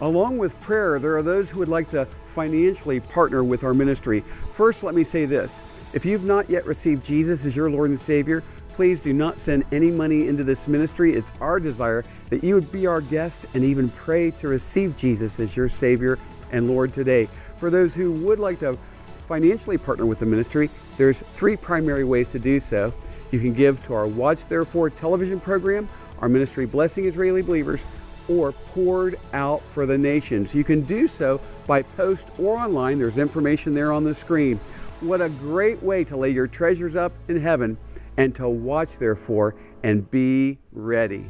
Along 0.00 0.38
with 0.38 0.60
prayer, 0.60 0.98
there 0.98 1.16
are 1.16 1.22
those 1.22 1.52
who 1.52 1.60
would 1.60 1.68
like 1.68 1.88
to 1.90 2.08
financially 2.34 2.98
partner 2.98 3.44
with 3.44 3.62
our 3.62 3.72
ministry. 3.72 4.24
First, 4.52 4.82
let 4.82 4.96
me 4.96 5.04
say 5.04 5.24
this 5.24 5.60
if 5.94 6.04
you've 6.04 6.24
not 6.24 6.50
yet 6.50 6.66
received 6.66 7.04
Jesus 7.04 7.46
as 7.46 7.54
your 7.54 7.70
Lord 7.70 7.90
and 7.90 8.00
Savior, 8.00 8.42
please 8.70 9.00
do 9.00 9.12
not 9.12 9.38
send 9.38 9.62
any 9.72 9.92
money 9.92 10.26
into 10.26 10.42
this 10.42 10.66
ministry. 10.66 11.14
It's 11.14 11.30
our 11.40 11.60
desire 11.60 12.04
that 12.28 12.42
you 12.42 12.56
would 12.56 12.72
be 12.72 12.88
our 12.88 13.00
guest 13.00 13.46
and 13.54 13.62
even 13.62 13.88
pray 13.88 14.32
to 14.32 14.48
receive 14.48 14.96
Jesus 14.96 15.38
as 15.38 15.56
your 15.56 15.68
Savior 15.68 16.18
and 16.50 16.68
Lord 16.68 16.92
today. 16.92 17.28
For 17.58 17.70
those 17.70 17.94
who 17.94 18.12
would 18.12 18.38
like 18.38 18.58
to 18.60 18.78
financially 19.26 19.78
partner 19.78 20.06
with 20.06 20.18
the 20.18 20.26
ministry, 20.26 20.70
there's 20.96 21.18
three 21.34 21.56
primary 21.56 22.04
ways 22.04 22.28
to 22.28 22.38
do 22.38 22.60
so. 22.60 22.92
You 23.30 23.40
can 23.40 23.52
give 23.52 23.82
to 23.86 23.94
our 23.94 24.06
Watch 24.06 24.46
Therefore 24.46 24.90
television 24.90 25.40
program, 25.40 25.88
our 26.20 26.28
ministry 26.28 26.66
Blessing 26.66 27.06
Israeli 27.06 27.42
Believers, 27.42 27.84
or 28.28 28.52
poured 28.52 29.18
out 29.32 29.62
for 29.72 29.86
the 29.86 29.98
nations. 29.98 30.54
You 30.54 30.64
can 30.64 30.82
do 30.82 31.06
so 31.06 31.40
by 31.66 31.82
post 31.82 32.30
or 32.38 32.56
online. 32.56 32.98
There's 32.98 33.18
information 33.18 33.74
there 33.74 33.92
on 33.92 34.04
the 34.04 34.14
screen. 34.14 34.58
What 35.00 35.20
a 35.20 35.28
great 35.28 35.82
way 35.82 36.04
to 36.04 36.16
lay 36.16 36.30
your 36.30 36.46
treasures 36.46 36.96
up 36.96 37.12
in 37.28 37.40
heaven 37.40 37.76
and 38.16 38.34
to 38.36 38.48
watch, 38.48 38.98
therefore, 38.98 39.54
and 39.82 40.10
be 40.10 40.58
ready. 40.72 41.26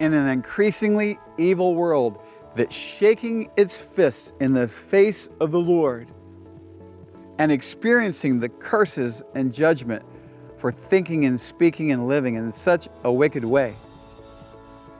In 0.00 0.12
an 0.12 0.28
increasingly 0.28 1.18
evil 1.38 1.74
world 1.74 2.20
that's 2.54 2.74
shaking 2.74 3.50
its 3.56 3.76
fist 3.76 4.32
in 4.40 4.52
the 4.52 4.68
face 4.68 5.28
of 5.40 5.50
the 5.50 5.60
Lord, 5.60 6.08
and 7.38 7.50
experiencing 7.50 8.40
the 8.40 8.48
curses 8.48 9.22
and 9.34 9.52
judgment 9.52 10.04
for 10.58 10.72
thinking 10.72 11.26
and 11.26 11.40
speaking 11.40 11.92
and 11.92 12.06
living 12.06 12.36
in 12.36 12.52
such 12.52 12.88
a 13.04 13.12
wicked 13.12 13.44
way, 13.44 13.76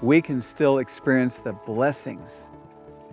we 0.03 0.21
can 0.21 0.43
still 0.43 0.79
experience 0.79 1.39
the 1.39 1.53
blessings 1.53 2.49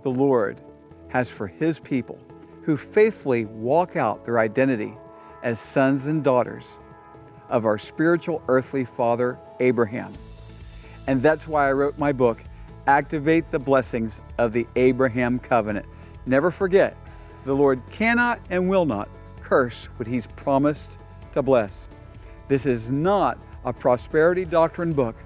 the 0.02 0.10
Lord 0.10 0.60
has 1.08 1.30
for 1.30 1.46
His 1.46 1.78
people 1.78 2.18
who 2.62 2.76
faithfully 2.76 3.44
walk 3.46 3.96
out 3.96 4.24
their 4.24 4.38
identity 4.38 4.94
as 5.42 5.60
sons 5.60 6.06
and 6.06 6.22
daughters 6.22 6.78
of 7.48 7.64
our 7.64 7.78
spiritual 7.78 8.42
earthly 8.48 8.84
father, 8.84 9.38
Abraham. 9.60 10.12
And 11.06 11.22
that's 11.22 11.48
why 11.48 11.68
I 11.68 11.72
wrote 11.72 11.98
my 11.98 12.12
book, 12.12 12.42
Activate 12.86 13.50
the 13.50 13.58
Blessings 13.58 14.20
of 14.38 14.52
the 14.52 14.66
Abraham 14.76 15.38
Covenant. 15.38 15.86
Never 16.26 16.50
forget, 16.50 16.96
the 17.44 17.54
Lord 17.54 17.80
cannot 17.90 18.40
and 18.50 18.68
will 18.68 18.84
not 18.84 19.08
curse 19.40 19.86
what 19.96 20.06
He's 20.06 20.26
promised 20.26 20.98
to 21.32 21.42
bless. 21.42 21.88
This 22.48 22.66
is 22.66 22.90
not 22.90 23.38
a 23.64 23.72
prosperity 23.72 24.44
doctrine 24.44 24.92
book, 24.92 25.16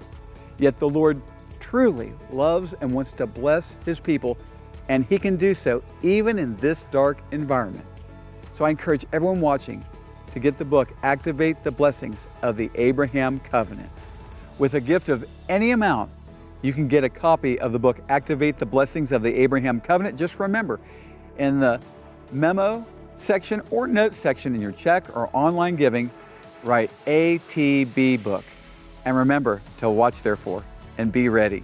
yet 0.57 0.79
the 0.79 0.89
Lord 0.89 1.21
truly 1.59 2.13
loves 2.31 2.73
and 2.81 2.91
wants 2.91 3.11
to 3.13 3.27
bless 3.27 3.75
His 3.85 3.99
people, 3.99 4.37
and 4.89 5.05
He 5.05 5.19
can 5.19 5.35
do 5.35 5.53
so 5.53 5.83
even 6.01 6.39
in 6.39 6.55
this 6.57 6.87
dark 6.91 7.19
environment. 7.31 7.85
So 8.53 8.65
I 8.65 8.69
encourage 8.69 9.05
everyone 9.13 9.41
watching 9.41 9.85
to 10.31 10.39
get 10.39 10.57
the 10.57 10.65
book 10.65 10.89
Activate 11.03 11.63
the 11.63 11.71
Blessings 11.71 12.27
of 12.41 12.57
the 12.57 12.69
Abraham 12.75 13.39
Covenant. 13.39 13.89
With 14.57 14.73
a 14.73 14.81
gift 14.81 15.09
of 15.09 15.25
any 15.49 15.71
amount, 15.71 16.11
you 16.61 16.73
can 16.73 16.87
get 16.87 17.03
a 17.03 17.09
copy 17.09 17.59
of 17.59 17.71
the 17.71 17.79
book 17.79 17.99
Activate 18.09 18.57
the 18.57 18.65
Blessings 18.65 19.11
of 19.11 19.21
the 19.21 19.33
Abraham 19.35 19.79
Covenant. 19.79 20.17
Just 20.17 20.39
remember, 20.39 20.79
in 21.37 21.59
the 21.59 21.79
memo 22.31 22.85
section 23.17 23.61
or 23.71 23.87
note 23.87 24.13
section 24.13 24.53
in 24.55 24.61
your 24.61 24.71
check 24.71 25.15
or 25.15 25.29
online 25.33 25.75
giving, 25.75 26.09
write 26.63 26.91
ATB 27.05 28.23
book. 28.23 28.45
And 29.05 29.15
remember 29.15 29.61
to 29.77 29.89
watch 29.89 30.21
therefore 30.21 30.63
and 30.97 31.11
be 31.11 31.29
ready. 31.29 31.63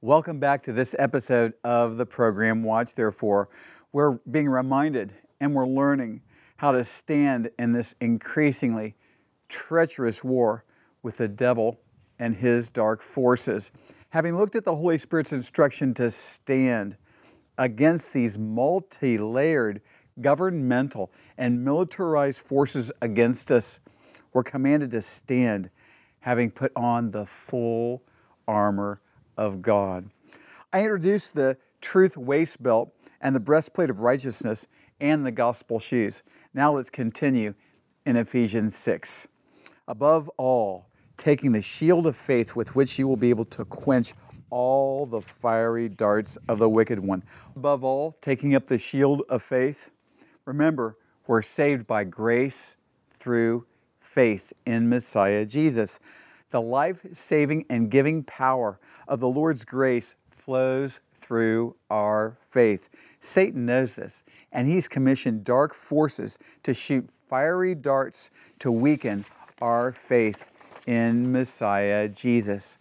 Welcome 0.00 0.38
back 0.38 0.62
to 0.64 0.72
this 0.74 0.94
episode 0.98 1.54
of 1.64 1.96
the 1.96 2.04
program 2.04 2.62
Watch 2.62 2.94
Therefore. 2.94 3.48
We're 3.92 4.18
being 4.30 4.50
reminded 4.50 5.14
and 5.40 5.54
we're 5.54 5.66
learning 5.66 6.20
how 6.56 6.72
to 6.72 6.84
stand 6.84 7.50
in 7.58 7.72
this 7.72 7.94
increasingly 8.02 8.96
treacherous 9.48 10.22
war 10.22 10.64
with 11.04 11.18
the 11.18 11.28
devil 11.28 11.78
and 12.18 12.34
his 12.34 12.68
dark 12.68 13.02
forces. 13.02 13.70
Having 14.08 14.36
looked 14.36 14.56
at 14.56 14.64
the 14.64 14.74
Holy 14.74 14.98
Spirit's 14.98 15.32
instruction 15.32 15.94
to 15.94 16.10
stand 16.10 16.96
against 17.58 18.12
these 18.12 18.36
multi 18.36 19.18
layered 19.18 19.80
governmental 20.20 21.12
and 21.38 21.64
militarized 21.64 22.40
forces 22.40 22.90
against 23.02 23.52
us, 23.52 23.80
we're 24.32 24.42
commanded 24.42 24.90
to 24.92 25.02
stand 25.02 25.70
having 26.20 26.50
put 26.50 26.72
on 26.74 27.10
the 27.10 27.26
full 27.26 28.02
armor 28.48 29.00
of 29.36 29.60
God. 29.62 30.10
I 30.72 30.80
introduced 30.80 31.34
the 31.34 31.56
truth 31.80 32.16
waist 32.16 32.62
belt 32.62 32.92
and 33.20 33.36
the 33.36 33.40
breastplate 33.40 33.90
of 33.90 34.00
righteousness 34.00 34.66
and 35.00 35.24
the 35.24 35.32
gospel 35.32 35.78
shoes. 35.78 36.22
Now 36.54 36.74
let's 36.74 36.90
continue 36.90 37.54
in 38.06 38.16
Ephesians 38.16 38.76
6. 38.76 39.28
Above 39.86 40.30
all, 40.36 40.86
taking 41.16 41.52
the 41.52 41.62
shield 41.62 42.06
of 42.06 42.16
faith 42.16 42.56
with 42.56 42.74
which 42.74 42.98
you 42.98 43.06
will 43.08 43.16
be 43.16 43.30
able 43.30 43.44
to 43.46 43.64
quench 43.64 44.14
all 44.50 45.06
the 45.06 45.20
fiery 45.20 45.88
darts 45.88 46.38
of 46.48 46.58
the 46.58 46.68
wicked 46.68 46.98
one. 46.98 47.22
Above 47.56 47.82
all, 47.82 48.16
taking 48.20 48.54
up 48.54 48.66
the 48.66 48.78
shield 48.78 49.22
of 49.28 49.42
faith. 49.42 49.90
Remember, 50.44 50.96
we're 51.26 51.42
saved 51.42 51.86
by 51.86 52.04
grace 52.04 52.76
through 53.18 53.64
faith 53.98 54.52
in 54.66 54.88
Messiah 54.88 55.44
Jesus. 55.44 55.98
The 56.50 56.60
life 56.60 57.04
saving 57.12 57.66
and 57.68 57.90
giving 57.90 58.22
power 58.22 58.78
of 59.08 59.20
the 59.20 59.28
Lord's 59.28 59.64
grace 59.64 60.14
flows 60.30 61.00
through 61.14 61.74
our 61.90 62.36
faith. 62.50 62.90
Satan 63.18 63.66
knows 63.66 63.94
this, 63.94 64.24
and 64.52 64.68
he's 64.68 64.86
commissioned 64.86 65.42
dark 65.42 65.74
forces 65.74 66.38
to 66.62 66.74
shoot 66.74 67.08
fiery 67.28 67.74
darts 67.74 68.30
to 68.60 68.70
weaken 68.70 69.24
our 69.60 69.90
faith 69.92 70.50
in 70.86 71.30
Messiah 71.32 72.08
Jesus. 72.08 72.78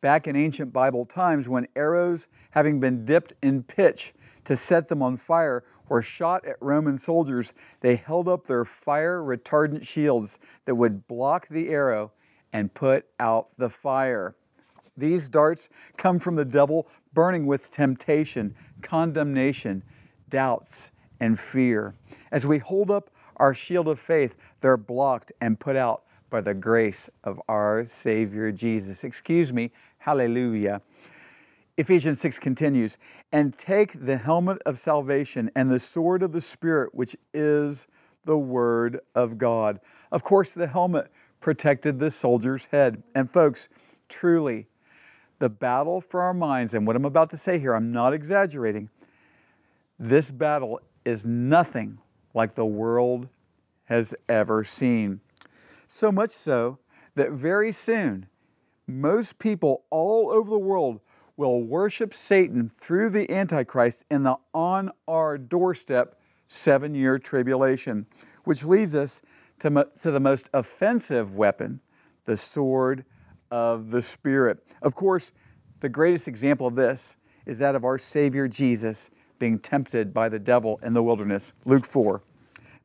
Back 0.00 0.26
in 0.26 0.36
ancient 0.36 0.72
Bible 0.72 1.06
times, 1.06 1.48
when 1.48 1.66
arrows, 1.74 2.28
having 2.50 2.80
been 2.80 3.04
dipped 3.04 3.34
in 3.42 3.62
pitch 3.62 4.12
to 4.44 4.56
set 4.56 4.88
them 4.88 5.02
on 5.02 5.16
fire, 5.16 5.64
were 5.88 6.02
shot 6.02 6.44
at 6.46 6.56
Roman 6.60 6.98
soldiers, 6.98 7.54
they 7.80 7.96
held 7.96 8.28
up 8.28 8.46
their 8.46 8.64
fire 8.64 9.20
retardant 9.20 9.86
shields 9.86 10.38
that 10.64 10.74
would 10.74 11.06
block 11.06 11.48
the 11.48 11.68
arrow 11.68 12.12
and 12.52 12.72
put 12.72 13.06
out 13.18 13.48
the 13.58 13.70
fire. 13.70 14.34
These 14.96 15.28
darts 15.28 15.68
come 15.96 16.18
from 16.18 16.36
the 16.36 16.44
devil 16.44 16.88
burning 17.12 17.46
with 17.46 17.70
temptation, 17.70 18.54
condemnation, 18.80 19.82
doubts, 20.28 20.90
and 21.20 21.38
fear. 21.38 21.94
As 22.30 22.46
we 22.46 22.58
hold 22.58 22.90
up 22.90 23.10
our 23.36 23.54
shield 23.54 23.88
of 23.88 23.98
faith, 23.98 24.36
they're 24.60 24.76
blocked 24.76 25.32
and 25.40 25.58
put 25.58 25.76
out 25.76 26.04
by 26.34 26.40
the 26.40 26.52
grace 26.52 27.08
of 27.22 27.40
our 27.48 27.86
Savior 27.86 28.50
Jesus. 28.50 29.04
Excuse 29.04 29.52
me, 29.52 29.70
hallelujah. 29.98 30.82
Ephesians 31.76 32.20
6 32.22 32.40
continues, 32.40 32.98
and 33.30 33.56
take 33.56 34.04
the 34.04 34.16
helmet 34.16 34.58
of 34.66 34.76
salvation 34.76 35.48
and 35.54 35.70
the 35.70 35.78
sword 35.78 36.24
of 36.24 36.32
the 36.32 36.40
Spirit, 36.40 36.92
which 36.92 37.14
is 37.32 37.86
the 38.24 38.36
Word 38.36 38.98
of 39.14 39.38
God. 39.38 39.78
Of 40.10 40.24
course, 40.24 40.54
the 40.54 40.66
helmet 40.66 41.06
protected 41.40 42.00
the 42.00 42.10
soldier's 42.10 42.64
head. 42.64 43.04
And 43.14 43.32
folks, 43.32 43.68
truly, 44.08 44.66
the 45.38 45.48
battle 45.48 46.00
for 46.00 46.20
our 46.20 46.34
minds, 46.34 46.74
and 46.74 46.84
what 46.84 46.96
I'm 46.96 47.04
about 47.04 47.30
to 47.30 47.36
say 47.36 47.60
here, 47.60 47.76
I'm 47.76 47.92
not 47.92 48.12
exaggerating, 48.12 48.90
this 50.00 50.32
battle 50.32 50.80
is 51.04 51.24
nothing 51.24 51.98
like 52.34 52.56
the 52.56 52.66
world 52.66 53.28
has 53.84 54.16
ever 54.28 54.64
seen. 54.64 55.20
So 55.94 56.10
much 56.10 56.32
so 56.32 56.80
that 57.14 57.30
very 57.30 57.70
soon, 57.70 58.26
most 58.84 59.38
people 59.38 59.84
all 59.90 60.28
over 60.28 60.50
the 60.50 60.58
world 60.58 60.98
will 61.36 61.62
worship 61.62 62.12
Satan 62.12 62.68
through 62.68 63.10
the 63.10 63.30
Antichrist 63.30 64.04
in 64.10 64.24
the 64.24 64.36
on 64.52 64.90
our 65.06 65.38
doorstep 65.38 66.20
seven 66.48 66.96
year 66.96 67.20
tribulation, 67.20 68.06
which 68.42 68.64
leads 68.64 68.96
us 68.96 69.22
to, 69.60 69.86
to 70.02 70.10
the 70.10 70.18
most 70.18 70.50
offensive 70.52 71.36
weapon, 71.36 71.80
the 72.24 72.36
sword 72.36 73.04
of 73.52 73.92
the 73.92 74.02
Spirit. 74.02 74.66
Of 74.82 74.96
course, 74.96 75.30
the 75.78 75.88
greatest 75.88 76.26
example 76.26 76.66
of 76.66 76.74
this 76.74 77.18
is 77.46 77.60
that 77.60 77.76
of 77.76 77.84
our 77.84 77.98
Savior 77.98 78.48
Jesus 78.48 79.10
being 79.38 79.60
tempted 79.60 80.12
by 80.12 80.28
the 80.28 80.40
devil 80.40 80.80
in 80.82 80.92
the 80.92 81.04
wilderness. 81.04 81.54
Luke 81.64 81.86
4. 81.86 82.20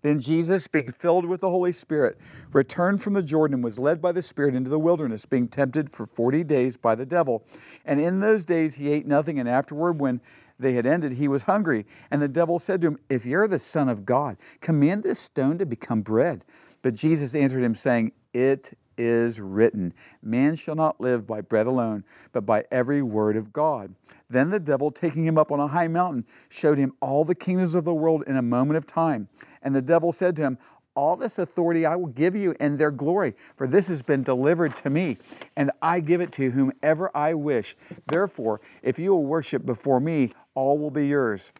Then 0.01 0.19
Jesus, 0.19 0.67
being 0.67 0.91
filled 0.91 1.25
with 1.25 1.41
the 1.41 1.49
Holy 1.49 1.71
Spirit, 1.71 2.17
returned 2.53 3.01
from 3.01 3.13
the 3.13 3.23
Jordan 3.23 3.55
and 3.55 3.63
was 3.63 3.77
led 3.79 4.01
by 4.01 4.11
the 4.11 4.21
Spirit 4.21 4.55
into 4.55 4.69
the 4.69 4.79
wilderness, 4.79 5.25
being 5.25 5.47
tempted 5.47 5.91
for 5.91 6.05
40 6.05 6.43
days 6.45 6.77
by 6.77 6.95
the 6.95 7.05
devil. 7.05 7.43
And 7.85 7.99
in 7.99 8.19
those 8.19 8.45
days 8.45 8.75
he 8.75 8.91
ate 8.91 9.05
nothing, 9.05 9.39
and 9.39 9.49
afterward, 9.49 9.99
when 9.99 10.21
they 10.57 10.73
had 10.73 10.85
ended, 10.85 11.13
he 11.13 11.27
was 11.27 11.43
hungry. 11.43 11.85
And 12.11 12.21
the 12.21 12.27
devil 12.27 12.59
said 12.59 12.81
to 12.81 12.87
him, 12.87 12.99
If 13.09 13.25
you're 13.25 13.47
the 13.47 13.59
Son 13.59 13.89
of 13.89 14.05
God, 14.05 14.37
command 14.61 15.03
this 15.03 15.19
stone 15.19 15.57
to 15.57 15.65
become 15.65 16.01
bread. 16.01 16.45
But 16.81 16.93
Jesus 16.93 17.35
answered 17.35 17.63
him, 17.63 17.75
saying, 17.75 18.11
It 18.33 18.77
is 18.99 19.39
written, 19.39 19.93
Man 20.21 20.55
shall 20.55 20.75
not 20.75 21.01
live 21.01 21.25
by 21.25 21.41
bread 21.41 21.65
alone, 21.65 22.03
but 22.33 22.45
by 22.45 22.65
every 22.69 23.01
word 23.01 23.37
of 23.37 23.51
God. 23.53 23.95
Then 24.29 24.49
the 24.49 24.59
devil, 24.59 24.91
taking 24.91 25.25
him 25.25 25.37
up 25.37 25.51
on 25.51 25.59
a 25.59 25.67
high 25.67 25.87
mountain, 25.87 26.25
showed 26.49 26.77
him 26.77 26.93
all 27.01 27.25
the 27.25 27.33
kingdoms 27.33 27.73
of 27.73 27.85
the 27.85 27.93
world 27.93 28.23
in 28.27 28.35
a 28.35 28.41
moment 28.41 28.77
of 28.77 28.85
time. 28.85 29.29
And 29.63 29.75
the 29.75 29.81
devil 29.81 30.11
said 30.11 30.35
to 30.35 30.43
him, 30.43 30.57
all 30.95 31.15
this 31.15 31.39
authority 31.39 31.85
I 31.85 31.95
will 31.95 32.07
give 32.07 32.35
you 32.35 32.53
and 32.59 32.77
their 32.77 32.91
glory, 32.91 33.33
for 33.55 33.67
this 33.67 33.87
has 33.87 34.01
been 34.01 34.21
delivered 34.21 34.75
to 34.77 34.89
me, 34.89 35.15
and 35.55 35.71
I 35.81 36.01
give 36.01 36.19
it 36.19 36.33
to 36.33 36.51
whomever 36.51 37.09
I 37.15 37.35
wish. 37.35 37.77
Therefore, 38.07 38.59
if 38.81 38.99
you 38.99 39.11
will 39.11 39.25
worship 39.25 39.65
before 39.65 40.01
me, 40.01 40.33
all 40.55 40.77
will 40.77 40.91
be 40.91 41.07
yours. 41.07 41.53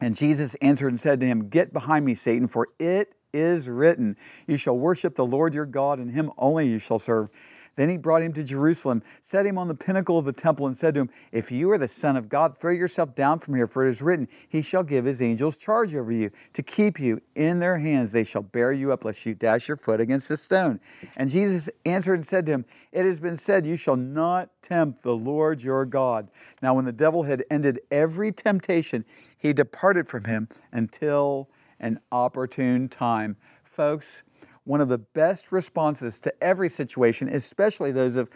And 0.00 0.16
Jesus 0.16 0.54
answered 0.56 0.88
and 0.88 1.00
said 1.00 1.20
to 1.20 1.26
him, 1.26 1.48
Get 1.48 1.74
behind 1.74 2.06
me, 2.06 2.14
Satan, 2.14 2.48
for 2.48 2.68
it 2.78 3.14
is 3.34 3.68
written, 3.68 4.16
You 4.46 4.56
shall 4.56 4.78
worship 4.78 5.16
the 5.16 5.26
Lord 5.26 5.54
your 5.54 5.66
God, 5.66 5.98
and 5.98 6.10
him 6.10 6.30
only 6.38 6.68
you 6.68 6.78
shall 6.78 6.98
serve. 6.98 7.28
Then 7.76 7.88
he 7.88 7.96
brought 7.96 8.22
him 8.22 8.32
to 8.34 8.44
Jerusalem, 8.44 9.02
set 9.22 9.46
him 9.46 9.58
on 9.58 9.66
the 9.66 9.74
pinnacle 9.74 10.18
of 10.18 10.24
the 10.24 10.32
temple, 10.32 10.66
and 10.66 10.76
said 10.76 10.94
to 10.94 11.00
him, 11.00 11.10
If 11.32 11.50
you 11.50 11.70
are 11.72 11.78
the 11.78 11.88
Son 11.88 12.16
of 12.16 12.28
God, 12.28 12.56
throw 12.56 12.70
yourself 12.70 13.14
down 13.14 13.40
from 13.40 13.54
here, 13.54 13.66
for 13.66 13.84
it 13.84 13.90
is 13.90 14.00
written, 14.00 14.28
He 14.48 14.62
shall 14.62 14.82
give 14.82 15.04
His 15.04 15.20
angels 15.20 15.56
charge 15.56 15.94
over 15.94 16.12
you, 16.12 16.30
to 16.52 16.62
keep 16.62 17.00
you 17.00 17.20
in 17.34 17.58
their 17.58 17.78
hands. 17.78 18.12
They 18.12 18.24
shall 18.24 18.42
bear 18.42 18.72
you 18.72 18.92
up, 18.92 19.04
lest 19.04 19.26
you 19.26 19.34
dash 19.34 19.66
your 19.66 19.76
foot 19.76 20.00
against 20.00 20.30
a 20.30 20.36
stone. 20.36 20.78
And 21.16 21.28
Jesus 21.28 21.68
answered 21.84 22.14
and 22.14 22.26
said 22.26 22.46
to 22.46 22.52
him, 22.52 22.64
It 22.92 23.04
has 23.04 23.18
been 23.18 23.36
said, 23.36 23.66
You 23.66 23.76
shall 23.76 23.96
not 23.96 24.50
tempt 24.62 25.02
the 25.02 25.16
Lord 25.16 25.62
your 25.62 25.84
God. 25.84 26.30
Now, 26.62 26.74
when 26.74 26.84
the 26.84 26.92
devil 26.92 27.24
had 27.24 27.44
ended 27.50 27.80
every 27.90 28.30
temptation, 28.30 29.04
he 29.36 29.52
departed 29.52 30.08
from 30.08 30.24
him 30.24 30.48
until 30.72 31.50
an 31.80 32.00
opportune 32.12 32.88
time. 32.88 33.36
Folks, 33.64 34.22
one 34.64 34.80
of 34.80 34.88
the 34.88 34.98
best 34.98 35.52
responses 35.52 36.18
to 36.20 36.32
every 36.42 36.68
situation, 36.68 37.28
especially 37.28 37.92
those 37.92 38.16
of 38.16 38.30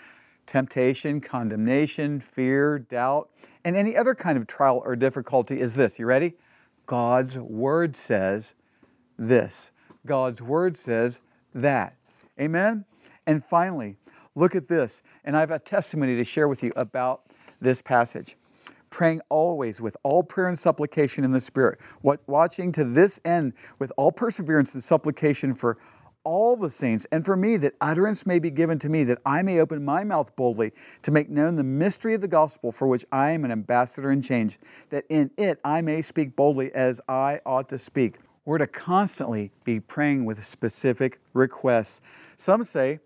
temptation, 0.46 1.20
condemnation, 1.20 2.20
fear, 2.20 2.78
doubt, 2.78 3.30
and 3.64 3.76
any 3.76 3.96
other 3.96 4.14
kind 4.14 4.38
of 4.38 4.46
trial 4.46 4.82
or 4.84 4.96
difficulty, 4.96 5.60
is 5.60 5.74
this. 5.74 5.98
You 5.98 6.06
ready? 6.06 6.34
God's 6.86 7.38
Word 7.38 7.96
says 7.96 8.54
this. 9.18 9.70
God's 10.06 10.40
Word 10.40 10.76
says 10.76 11.20
that. 11.54 11.96
Amen? 12.40 12.84
And 13.26 13.44
finally, 13.44 13.96
look 14.34 14.54
at 14.54 14.68
this. 14.68 15.02
And 15.24 15.36
I 15.36 15.40
have 15.40 15.50
a 15.50 15.58
testimony 15.58 16.16
to 16.16 16.24
share 16.24 16.48
with 16.48 16.62
you 16.62 16.72
about 16.76 17.22
this 17.60 17.82
passage. 17.82 18.36
Praying 18.98 19.20
always 19.28 19.80
with 19.80 19.96
all 20.02 20.24
prayer 20.24 20.48
and 20.48 20.58
supplication 20.58 21.22
in 21.22 21.30
the 21.30 21.38
Spirit, 21.38 21.78
watching 22.26 22.72
to 22.72 22.82
this 22.82 23.20
end 23.24 23.52
with 23.78 23.92
all 23.96 24.10
perseverance 24.10 24.74
and 24.74 24.82
supplication 24.82 25.54
for 25.54 25.78
all 26.24 26.56
the 26.56 26.68
saints, 26.68 27.06
and 27.12 27.24
for 27.24 27.36
me, 27.36 27.56
that 27.58 27.74
utterance 27.80 28.26
may 28.26 28.40
be 28.40 28.50
given 28.50 28.76
to 28.80 28.88
me, 28.88 29.04
that 29.04 29.18
I 29.24 29.42
may 29.42 29.60
open 29.60 29.84
my 29.84 30.02
mouth 30.02 30.34
boldly 30.34 30.72
to 31.02 31.12
make 31.12 31.30
known 31.30 31.54
the 31.54 31.62
mystery 31.62 32.14
of 32.14 32.20
the 32.20 32.26
gospel 32.26 32.72
for 32.72 32.88
which 32.88 33.04
I 33.12 33.30
am 33.30 33.44
an 33.44 33.52
ambassador 33.52 34.10
in 34.10 34.20
change, 34.20 34.58
that 34.90 35.04
in 35.10 35.30
it 35.36 35.60
I 35.64 35.80
may 35.80 36.02
speak 36.02 36.34
boldly 36.34 36.74
as 36.74 37.00
I 37.08 37.40
ought 37.46 37.68
to 37.68 37.78
speak. 37.78 38.16
We're 38.46 38.58
to 38.58 38.66
constantly 38.66 39.52
be 39.62 39.78
praying 39.78 40.24
with 40.24 40.44
specific 40.44 41.20
requests. 41.34 42.02
Some 42.34 42.64
say 42.64 42.98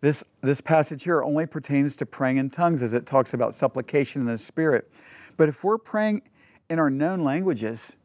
this, 0.00 0.24
this 0.40 0.60
passage 0.60 1.04
here 1.04 1.22
only 1.22 1.46
pertains 1.46 1.94
to 1.96 2.04
praying 2.04 2.38
in 2.38 2.50
tongues 2.50 2.82
as 2.82 2.94
it 2.94 3.06
talks 3.06 3.32
about 3.32 3.54
supplication 3.54 4.22
in 4.22 4.26
the 4.26 4.36
Spirit. 4.36 4.90
But 5.36 5.48
if 5.48 5.62
we're 5.64 5.78
praying 5.78 6.22
in 6.68 6.78
our 6.78 6.90
known 6.90 7.22
languages, 7.22 7.96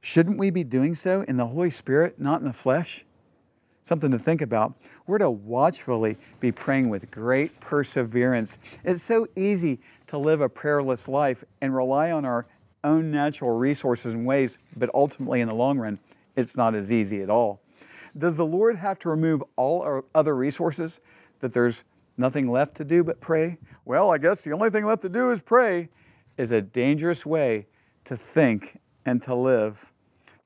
shouldn't 0.00 0.38
we 0.38 0.50
be 0.50 0.64
doing 0.64 0.94
so 0.94 1.22
in 1.22 1.36
the 1.36 1.46
Holy 1.46 1.70
Spirit, 1.70 2.20
not 2.20 2.40
in 2.40 2.46
the 2.46 2.52
flesh? 2.52 3.04
Something 3.84 4.10
to 4.10 4.18
think 4.18 4.42
about. 4.42 4.74
We're 5.06 5.18
to 5.18 5.30
watchfully 5.30 6.16
be 6.40 6.52
praying 6.52 6.90
with 6.90 7.10
great 7.10 7.58
perseverance. 7.60 8.58
It's 8.84 9.02
so 9.02 9.26
easy 9.34 9.80
to 10.08 10.18
live 10.18 10.40
a 10.40 10.48
prayerless 10.48 11.08
life 11.08 11.42
and 11.60 11.74
rely 11.74 12.12
on 12.12 12.24
our 12.24 12.46
own 12.84 13.10
natural 13.10 13.56
resources 13.56 14.12
and 14.12 14.26
ways, 14.26 14.58
but 14.76 14.90
ultimately, 14.94 15.40
in 15.40 15.48
the 15.48 15.54
long 15.54 15.78
run, 15.78 15.98
it's 16.36 16.56
not 16.56 16.74
as 16.74 16.92
easy 16.92 17.22
at 17.22 17.30
all. 17.30 17.60
Does 18.16 18.36
the 18.36 18.46
Lord 18.46 18.76
have 18.76 18.98
to 19.00 19.08
remove 19.08 19.42
all 19.56 19.82
our 19.82 20.04
other 20.14 20.36
resources 20.36 21.00
that 21.40 21.52
there's 21.52 21.84
nothing 22.16 22.50
left 22.50 22.76
to 22.76 22.84
do 22.84 23.02
but 23.02 23.20
pray? 23.20 23.58
Well, 23.84 24.10
I 24.10 24.18
guess 24.18 24.42
the 24.42 24.52
only 24.52 24.70
thing 24.70 24.84
left 24.84 25.02
to 25.02 25.08
do 25.08 25.30
is 25.30 25.40
pray 25.40 25.88
is 26.38 26.52
a 26.52 26.62
dangerous 26.62 27.26
way 27.26 27.66
to 28.04 28.16
think 28.16 28.78
and 29.04 29.20
to 29.22 29.34
live. 29.34 29.92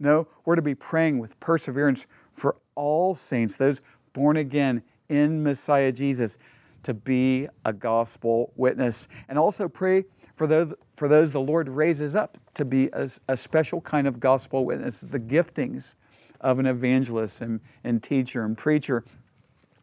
No, 0.01 0.27
we're 0.45 0.57
to 0.57 0.63
be 0.63 0.75
praying 0.75 1.21
with 1.21 1.39
perseverance 1.39 2.07
for 2.35 2.57
all 2.75 3.15
saints, 3.15 3.57
those 3.57 3.81
born 4.13 4.39
again 4.39 4.83
in 5.09 5.43
Messiah 5.43 5.93
Jesus, 5.93 6.39
to 6.83 6.95
be 6.95 7.47
a 7.65 7.73
gospel 7.73 8.53
witness. 8.57 9.07
And 9.29 9.39
also 9.39 9.69
pray 9.69 10.05
for 10.35 10.47
those, 10.47 10.75
for 10.97 11.07
those 11.07 11.33
the 11.33 11.41
Lord 11.41 11.69
raises 11.69 12.17
up 12.17 12.39
to 12.55 12.65
be 12.65 12.89
a, 12.93 13.09
a 13.29 13.37
special 13.37 13.81
kind 13.81 14.07
of 14.07 14.19
gospel 14.19 14.65
witness, 14.65 15.01
the 15.01 15.21
giftings 15.21 15.95
of 16.41 16.59
an 16.59 16.67
evangelist 16.67 17.41
and, 17.41 17.61
and 17.85 18.03
teacher 18.03 18.45
and 18.45 18.59
preacher. 18.59 19.05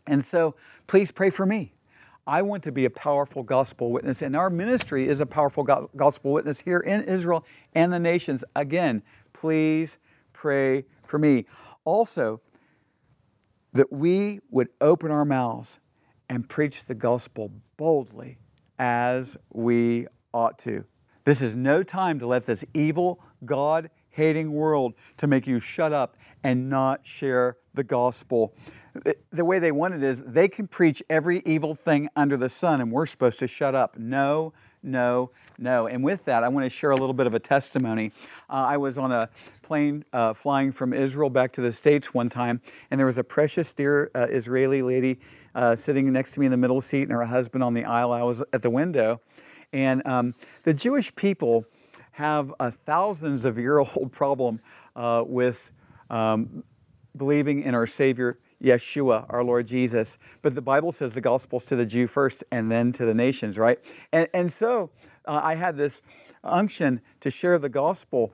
And 0.08 0.26
so 0.26 0.56
please 0.88 1.12
pray 1.12 1.30
for 1.30 1.46
me. 1.46 1.74
I 2.30 2.44
want 2.44 2.62
to 2.66 2.72
be 2.72 2.86
a 2.86 2.92
powerful 2.92 3.42
gospel 3.42 3.92
witness, 3.92 4.22
and 4.22 4.36
our 4.36 4.52
ministry 4.52 5.08
is 5.08 5.20
a 5.20 5.26
powerful 5.26 5.64
gospel 5.64 6.32
witness 6.32 6.62
here 6.62 6.78
in 6.78 7.04
Israel 7.06 7.44
and 7.74 7.92
the 7.92 7.98
nations. 7.98 8.44
Again, 8.56 9.02
please 9.34 9.98
pray 10.32 10.86
for 11.08 11.18
me. 11.18 11.48
Also, 11.86 12.40
that 13.74 13.92
we 13.92 14.42
would 14.52 14.68
open 14.80 15.10
our 15.10 15.26
mouths 15.26 15.80
and 16.30 16.48
preach 16.48 16.86
the 16.86 16.94
gospel 16.94 17.52
boldly 17.78 18.38
as 18.78 19.36
we 19.52 20.06
ought 20.32 20.60
to. 20.60 20.86
This 21.24 21.42
is 21.42 21.56
no 21.56 21.82
time 21.82 22.20
to 22.20 22.28
let 22.28 22.46
this 22.46 22.64
evil, 22.76 23.24
God 23.44 23.90
hating 24.12 24.52
world 24.52 24.94
to 25.18 25.26
make 25.26 25.48
you 25.48 25.60
shut 25.60 25.94
up 25.94 26.16
and 26.44 26.70
not 26.70 27.08
share 27.08 27.58
the 27.74 27.84
gospel. 27.84 28.54
The 29.32 29.46
way 29.46 29.60
they 29.60 29.72
want 29.72 29.94
it 29.94 30.04
is 30.04 30.24
they 30.24 30.48
can 30.48 30.68
preach 30.68 31.04
every 31.10 31.42
evil 31.46 31.76
thing 31.76 32.10
under 32.16 32.38
the 32.38 32.50
sun, 32.50 32.82
and 32.82 32.92
we're 32.92 33.06
supposed 33.06 33.40
to 33.40 33.48
shut 33.48 33.76
up. 33.76 33.98
No, 33.98 34.54
no, 34.82 35.32
no. 35.58 35.88
And 35.88 36.04
with 36.04 36.26
that, 36.26 36.44
I 36.44 36.48
want 36.48 36.66
to 36.66 36.70
share 36.70 36.92
a 36.92 36.96
little 36.96 37.14
bit 37.14 37.28
of 37.28 37.34
a 37.34 37.40
testimony. 37.40 38.12
Uh, 38.50 38.54
I 38.54 38.78
was 38.78 38.98
on 38.98 39.12
a 39.12 39.30
plane 39.62 40.04
uh, 40.14 40.34
flying 40.34 40.72
from 40.72 40.94
Israel 40.94 41.30
back 41.30 41.52
to 41.54 41.62
the 41.62 41.72
States 41.72 42.14
one 42.14 42.30
time, 42.30 42.62
and 42.90 43.00
there 43.00 43.06
was 43.06 43.18
a 43.18 43.24
precious, 43.24 43.74
dear 43.74 44.10
uh, 44.16 44.28
Israeli 44.30 44.82
lady 44.82 45.20
uh, 45.56 45.76
sitting 45.76 46.12
next 46.12 46.34
to 46.34 46.40
me 46.40 46.48
in 46.48 46.52
the 46.52 46.58
middle 46.58 46.82
seat, 46.82 47.04
and 47.04 47.12
her 47.12 47.26
husband 47.26 47.64
on 47.64 47.74
the 47.74 47.86
aisle. 47.86 48.12
I 48.12 48.24
was 48.24 48.44
at 48.54 48.62
the 48.62 48.70
window. 48.70 49.22
And 49.72 50.02
um, 50.06 50.34
the 50.64 50.74
Jewish 50.74 51.14
people 51.16 51.66
have 52.12 52.54
a 52.60 52.72
thousands 52.72 53.46
of 53.46 53.58
year 53.58 53.80
old 53.80 54.12
problem 54.12 54.62
uh, 54.96 55.24
with 55.26 55.72
um, 56.10 56.64
believing 57.16 57.64
in 57.64 57.76
our 57.76 57.88
Savior, 57.88 58.40
Yeshua, 58.64 59.26
our 59.30 59.44
Lord 59.44 59.68
Jesus. 59.68 60.18
But 60.42 60.56
the 60.56 60.62
Bible 60.62 60.92
says 60.92 61.14
the 61.14 61.22
gospel's 61.22 61.66
to 61.66 61.76
the 61.76 61.86
Jew 61.86 62.08
first 62.08 62.44
and 62.52 62.72
then 62.72 62.92
to 62.94 63.06
the 63.06 63.14
nations, 63.14 63.58
right? 63.58 63.80
And, 64.12 64.28
and 64.34 64.52
so 64.52 64.92
uh, 65.26 65.40
I 65.44 65.56
had 65.56 65.78
this 65.78 66.02
unction 66.44 67.02
to 67.22 67.30
share 67.30 67.60
the 67.60 67.70
gospel. 67.70 68.34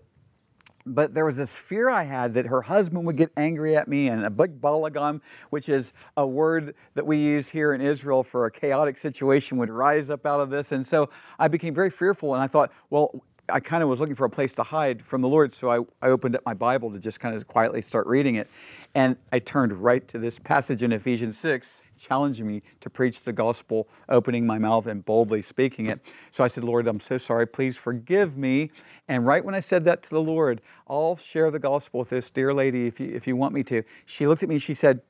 But 0.88 1.16
there 1.16 1.26
was 1.26 1.38
this 1.38 1.58
fear 1.58 1.90
I 1.90 2.04
had 2.04 2.36
that 2.36 2.46
her 2.46 2.62
husband 2.62 3.08
would 3.08 3.18
get 3.18 3.32
angry 3.36 3.76
at 3.76 3.88
me, 3.88 4.08
and 4.08 4.24
a 4.24 4.30
big 4.30 4.62
balagan, 4.62 5.20
which 5.50 5.68
is 5.68 5.94
a 6.16 6.28
word 6.28 6.76
that 6.94 7.08
we 7.08 7.18
use 7.18 7.50
here 7.50 7.74
in 7.74 7.82
Israel 7.82 8.22
for 8.22 8.46
a 8.46 8.52
chaotic 8.52 9.00
situation, 9.00 9.58
would 9.58 9.72
rise 9.72 10.12
up 10.12 10.28
out 10.28 10.40
of 10.40 10.52
this. 10.52 10.72
And 10.72 10.86
so 10.86 11.10
I 11.40 11.48
became 11.48 11.74
very 11.74 11.90
fearful, 11.90 12.36
and 12.36 12.44
I 12.44 12.46
thought, 12.46 12.72
well, 12.92 13.24
I 13.50 13.60
kind 13.60 13.82
of 13.82 13.90
was 13.90 14.00
looking 14.00 14.16
for 14.16 14.26
a 14.26 14.30
place 14.30 14.54
to 14.56 14.64
hide 14.64 15.04
from 15.04 15.22
the 15.22 15.28
Lord, 15.28 15.54
so 15.54 15.72
I, 15.72 15.80
I 16.06 16.10
opened 16.10 16.36
up 16.36 16.44
my 16.46 16.54
Bible 16.54 16.92
to 16.92 17.00
just 17.00 17.20
kind 17.20 17.36
of 17.36 17.48
quietly 17.48 17.82
start 17.82 18.06
reading 18.06 18.36
it. 18.36 18.48
And 18.96 19.18
I 19.34 19.40
turned 19.40 19.74
right 19.74 20.08
to 20.08 20.18
this 20.18 20.40
passage 20.40 20.82
in 20.82 20.94
Ephesians 20.94 21.38
6, 21.38 21.84
challenging 22.00 22.48
me 22.48 22.62
to 22.80 22.90
preach 22.90 23.22
the 23.22 23.34
gospel, 23.34 23.90
opening 24.08 24.48
my 24.48 24.58
mouth 24.58 24.88
and 24.88 25.04
boldly 25.04 25.42
speaking 25.42 25.88
it. 25.88 26.00
So 26.32 26.46
I 26.46 26.48
said, 26.48 26.64
Lord, 26.64 26.88
I'm 26.88 27.02
so 27.02 27.18
sorry. 27.18 27.46
Please 27.46 27.76
forgive 27.76 28.38
me. 28.38 28.72
And 29.10 29.26
right 29.26 29.44
when 29.44 29.54
I 29.54 29.60
said 29.60 29.84
that 29.84 30.02
to 30.04 30.10
the 30.10 30.22
Lord, 30.22 30.62
I'll 30.88 31.18
share 31.18 31.52
the 31.52 31.60
gospel 31.60 32.00
with 32.00 32.10
this 32.10 32.30
dear 32.30 32.54
lady 32.54 32.88
if 32.88 33.02
you, 33.02 33.12
if 33.14 33.28
you 33.28 33.36
want 33.36 33.54
me 33.54 33.64
to. 33.64 33.84
She 34.06 34.28
looked 34.28 34.44
at 34.44 34.50
me, 34.50 34.60
she 34.60 34.74
said, 34.74 35.02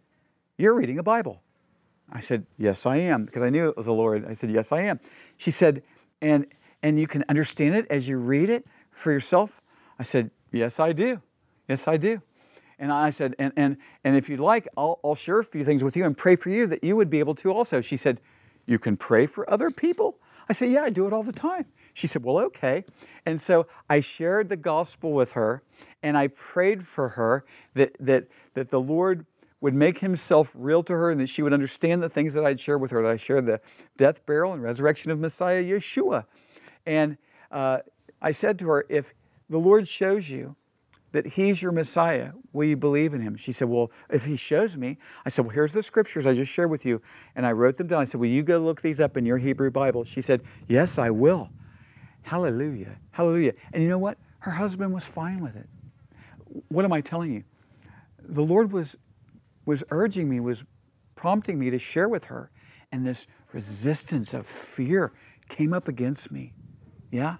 You're 0.57 0.73
reading 0.73 0.97
a 0.97 1.03
Bible. 1.03 1.43
I 2.11 2.21
said, 2.21 2.47
Yes, 2.57 2.87
I 2.87 2.97
am, 2.97 3.25
because 3.25 3.43
I 3.43 3.51
knew 3.51 3.69
it 3.69 3.77
was 3.77 3.85
the 3.85 3.93
Lord. 3.93 4.25
I 4.27 4.33
said, 4.33 4.49
Yes, 4.49 4.71
I 4.71 4.81
am. 4.81 4.99
She 5.37 5.51
said, 5.51 5.83
And 6.23 6.47
and 6.81 6.99
you 6.99 7.05
can 7.05 7.23
understand 7.29 7.75
it 7.75 7.85
as 7.91 8.07
you 8.07 8.17
read 8.17 8.49
it 8.49 8.65
for 8.91 9.11
yourself? 9.11 9.61
I 9.99 10.03
said, 10.03 10.31
Yes, 10.51 10.79
I 10.79 10.91
do. 10.91 11.21
Yes, 11.67 11.87
I 11.87 11.97
do. 11.97 12.21
And 12.77 12.91
I 12.91 13.09
said, 13.09 13.35
and, 13.39 13.53
and, 13.55 13.77
and 14.03 14.15
if 14.15 14.29
you'd 14.29 14.39
like, 14.39 14.67
I'll, 14.75 14.99
I'll 15.03 15.15
share 15.15 15.39
a 15.39 15.43
few 15.43 15.63
things 15.63 15.83
with 15.83 15.95
you 15.95 16.05
and 16.05 16.17
pray 16.17 16.35
for 16.35 16.49
you 16.49 16.67
that 16.67 16.83
you 16.83 16.95
would 16.95 17.09
be 17.09 17.19
able 17.19 17.35
to 17.35 17.51
also. 17.51 17.81
She 17.81 17.97
said, 17.97 18.19
You 18.65 18.79
can 18.79 18.97
pray 18.97 19.25
for 19.25 19.49
other 19.49 19.71
people? 19.71 20.17
I 20.49 20.53
said, 20.53 20.71
Yeah, 20.71 20.81
I 20.81 20.89
do 20.89 21.07
it 21.07 21.13
all 21.13 21.23
the 21.23 21.31
time. 21.31 21.65
She 21.93 22.07
said, 22.07 22.23
Well, 22.23 22.37
okay. 22.39 22.83
And 23.25 23.39
so 23.39 23.67
I 23.89 24.01
shared 24.01 24.49
the 24.49 24.57
gospel 24.57 25.13
with 25.13 25.33
her 25.33 25.63
and 26.03 26.17
I 26.17 26.27
prayed 26.27 26.85
for 26.85 27.09
her 27.09 27.45
that, 27.73 27.95
that, 27.99 28.27
that 28.53 28.69
the 28.69 28.79
Lord 28.79 29.25
would 29.61 29.73
make 29.73 29.99
himself 29.99 30.51
real 30.53 30.83
to 30.83 30.93
her 30.93 31.09
and 31.09 31.19
that 31.19 31.27
she 31.27 31.41
would 31.41 31.53
understand 31.53 32.03
the 32.03 32.09
things 32.09 32.33
that 32.33 32.45
I'd 32.45 32.59
shared 32.59 32.81
with 32.81 32.91
her, 32.91 33.01
that 33.01 33.09
I 33.09 33.15
shared 33.15 33.45
the 33.45 33.61
death, 33.97 34.25
burial, 34.25 34.53
and 34.53 34.61
resurrection 34.61 35.11
of 35.11 35.19
Messiah 35.19 35.63
Yeshua. 35.63 36.25
And 36.85 37.17
uh, 37.51 37.79
I 38.21 38.31
said 38.31 38.59
to 38.59 38.67
her, 38.67 38.85
if 38.89 39.13
the 39.49 39.57
Lord 39.57 39.87
shows 39.87 40.29
you 40.29 40.55
that 41.15 41.25
He's 41.25 41.61
your 41.61 41.71
Messiah, 41.71 42.31
will 42.51 42.65
you 42.65 42.75
believe 42.75 43.13
in 43.13 43.21
Him? 43.21 43.35
She 43.35 43.51
said, 43.51 43.69
Well, 43.69 43.91
if 44.09 44.25
He 44.25 44.35
shows 44.35 44.77
me, 44.77 44.97
I 45.25 45.29
said, 45.29 45.45
Well, 45.45 45.53
here's 45.53 45.73
the 45.73 45.81
scriptures 45.81 46.25
I 46.25 46.33
just 46.33 46.51
shared 46.51 46.69
with 46.69 46.85
you. 46.85 47.01
And 47.35 47.45
I 47.45 47.53
wrote 47.53 47.77
them 47.77 47.87
down. 47.87 48.01
I 48.01 48.05
said, 48.05 48.19
Will 48.19 48.27
you 48.27 48.43
go 48.43 48.59
look 48.59 48.81
these 48.81 48.99
up 48.99 49.17
in 49.17 49.25
your 49.25 49.37
Hebrew 49.37 49.71
Bible? 49.71 50.03
She 50.03 50.21
said, 50.21 50.41
Yes, 50.67 50.99
I 50.99 51.09
will. 51.09 51.49
Hallelujah. 52.23 52.97
Hallelujah. 53.11 53.53
And 53.71 53.81
you 53.81 53.89
know 53.89 53.97
what? 53.97 54.17
Her 54.39 54.51
husband 54.51 54.93
was 54.93 55.05
fine 55.05 55.41
with 55.41 55.55
it. 55.55 55.67
What 56.67 56.85
am 56.85 56.91
I 56.91 57.01
telling 57.01 57.31
you? 57.31 57.43
The 58.21 58.43
Lord 58.43 58.71
was, 58.71 58.97
was 59.65 59.83
urging 59.91 60.29
me, 60.29 60.39
was 60.39 60.63
prompting 61.15 61.57
me 61.57 61.69
to 61.69 61.79
share 61.79 62.09
with 62.09 62.25
her. 62.25 62.51
And 62.91 63.05
this 63.05 63.27
resistance 63.53 64.33
of 64.33 64.45
fear 64.45 65.13
came 65.49 65.73
up 65.73 65.87
against 65.87 66.31
me. 66.31 66.53
Yeah? 67.11 67.37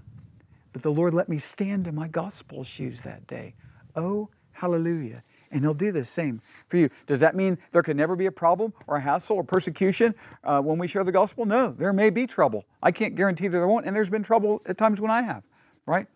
But 0.72 0.82
the 0.82 0.92
Lord 0.92 1.14
let 1.14 1.30
me 1.30 1.38
stand 1.38 1.88
in 1.88 1.96
my 1.96 2.08
gospel 2.08 2.64
shoes 2.64 3.02
that 3.02 3.26
day. 3.28 3.56
Oh, 3.95 4.29
hallelujah. 4.53 5.23
And 5.51 5.63
He'll 5.63 5.73
do 5.73 5.91
the 5.91 6.03
same 6.03 6.41
for 6.67 6.77
you. 6.77 6.89
Does 7.08 7.19
that 7.21 7.36
mean 7.36 7.58
there 7.71 7.84
can 7.84 7.95
never 7.95 8.15
be 8.15 8.25
a 8.25 8.31
problem 8.31 8.73
or 8.88 8.97
a 8.97 9.01
hassle 9.01 9.38
or 9.38 9.43
persecution 9.43 10.13
uh, 10.43 10.62
when 10.62 10.77
we 10.77 10.88
share 10.88 11.03
the 11.03 11.12
gospel? 11.12 11.45
No, 11.45 11.71
there 11.71 11.93
may 11.93 12.10
be 12.10 12.27
trouble. 12.27 12.65
I 12.81 12.91
can't 12.91 13.15
guarantee 13.15 13.47
that 13.47 13.58
there 13.58 13.67
won't, 13.67 13.86
and 13.86 13.95
there's 13.95 14.10
been 14.10 14.23
trouble 14.23 14.62
at 14.65 14.77
times 14.77 14.99
when 14.99 15.12
I 15.12 15.21
have, 15.21 15.43
right? 15.86 16.08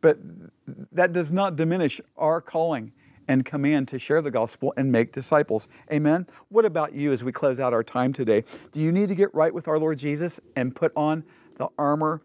But 0.00 0.18
that 0.92 1.12
does 1.12 1.32
not 1.32 1.56
diminish 1.56 2.00
our 2.16 2.40
calling 2.40 2.92
and 3.26 3.44
command 3.44 3.88
to 3.88 3.98
share 3.98 4.22
the 4.22 4.30
gospel 4.30 4.72
and 4.76 4.90
make 4.90 5.12
disciples. 5.12 5.68
Amen. 5.92 6.26
What 6.48 6.64
about 6.64 6.94
you 6.94 7.12
as 7.12 7.22
we 7.22 7.30
close 7.30 7.60
out 7.60 7.72
our 7.72 7.84
time 7.84 8.12
today? 8.12 8.44
Do 8.72 8.80
you 8.80 8.90
need 8.90 9.08
to 9.10 9.14
get 9.14 9.34
right 9.34 9.52
with 9.52 9.68
our 9.68 9.78
Lord 9.78 9.98
Jesus 9.98 10.40
and 10.56 10.74
put 10.74 10.92
on 10.96 11.24
the 11.56 11.68
armor 11.78 12.22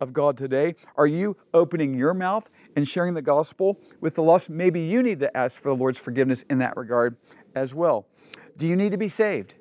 of 0.00 0.12
God 0.12 0.36
today? 0.36 0.74
Are 0.96 1.06
you 1.06 1.36
opening 1.52 1.94
your 1.94 2.14
mouth 2.14 2.48
and 2.76 2.86
sharing 2.86 3.14
the 3.14 3.22
gospel 3.22 3.80
with 4.00 4.14
the 4.14 4.22
lost? 4.22 4.50
Maybe 4.50 4.80
you 4.80 5.02
need 5.02 5.18
to 5.20 5.36
ask 5.36 5.60
for 5.60 5.68
the 5.68 5.76
Lord's 5.76 5.98
forgiveness 5.98 6.44
in 6.50 6.58
that 6.58 6.76
regard 6.76 7.16
as 7.54 7.74
well. 7.74 8.06
Do 8.56 8.66
you 8.66 8.76
need 8.76 8.92
to 8.92 8.98
be 8.98 9.08
saved? 9.08 9.54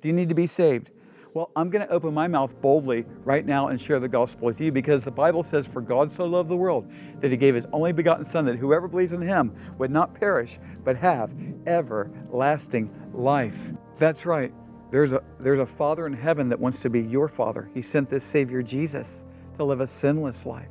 Do 0.00 0.08
you 0.08 0.14
need 0.14 0.28
to 0.28 0.34
be 0.34 0.46
saved? 0.46 0.90
Well, 1.34 1.50
I'm 1.56 1.68
going 1.68 1.84
to 1.84 1.92
open 1.92 2.14
my 2.14 2.28
mouth 2.28 2.60
boldly 2.60 3.04
right 3.24 3.44
now 3.44 3.66
and 3.68 3.80
share 3.80 3.98
the 3.98 4.08
gospel 4.08 4.46
with 4.46 4.60
you 4.60 4.70
because 4.70 5.02
the 5.02 5.10
Bible 5.10 5.42
says, 5.42 5.66
For 5.66 5.80
God 5.80 6.08
so 6.08 6.24
loved 6.26 6.48
the 6.48 6.56
world 6.56 6.88
that 7.20 7.32
he 7.32 7.36
gave 7.36 7.56
his 7.56 7.66
only 7.72 7.92
begotten 7.92 8.24
Son, 8.24 8.44
that 8.44 8.56
whoever 8.56 8.86
believes 8.86 9.14
in 9.14 9.20
him 9.20 9.52
would 9.78 9.90
not 9.90 10.14
perish, 10.14 10.60
but 10.84 10.96
have 10.96 11.34
everlasting 11.66 12.88
life. 13.12 13.72
That's 13.98 14.26
right. 14.26 14.52
There's 14.92 15.12
a, 15.12 15.24
there's 15.40 15.58
a 15.58 15.66
Father 15.66 16.06
in 16.06 16.12
heaven 16.12 16.48
that 16.50 16.60
wants 16.60 16.80
to 16.82 16.90
be 16.90 17.00
your 17.00 17.26
Father. 17.26 17.68
He 17.74 17.82
sent 17.82 18.08
this 18.08 18.22
Savior, 18.22 18.62
Jesus, 18.62 19.24
to 19.54 19.64
live 19.64 19.80
a 19.80 19.86
sinless 19.86 20.46
life. 20.46 20.68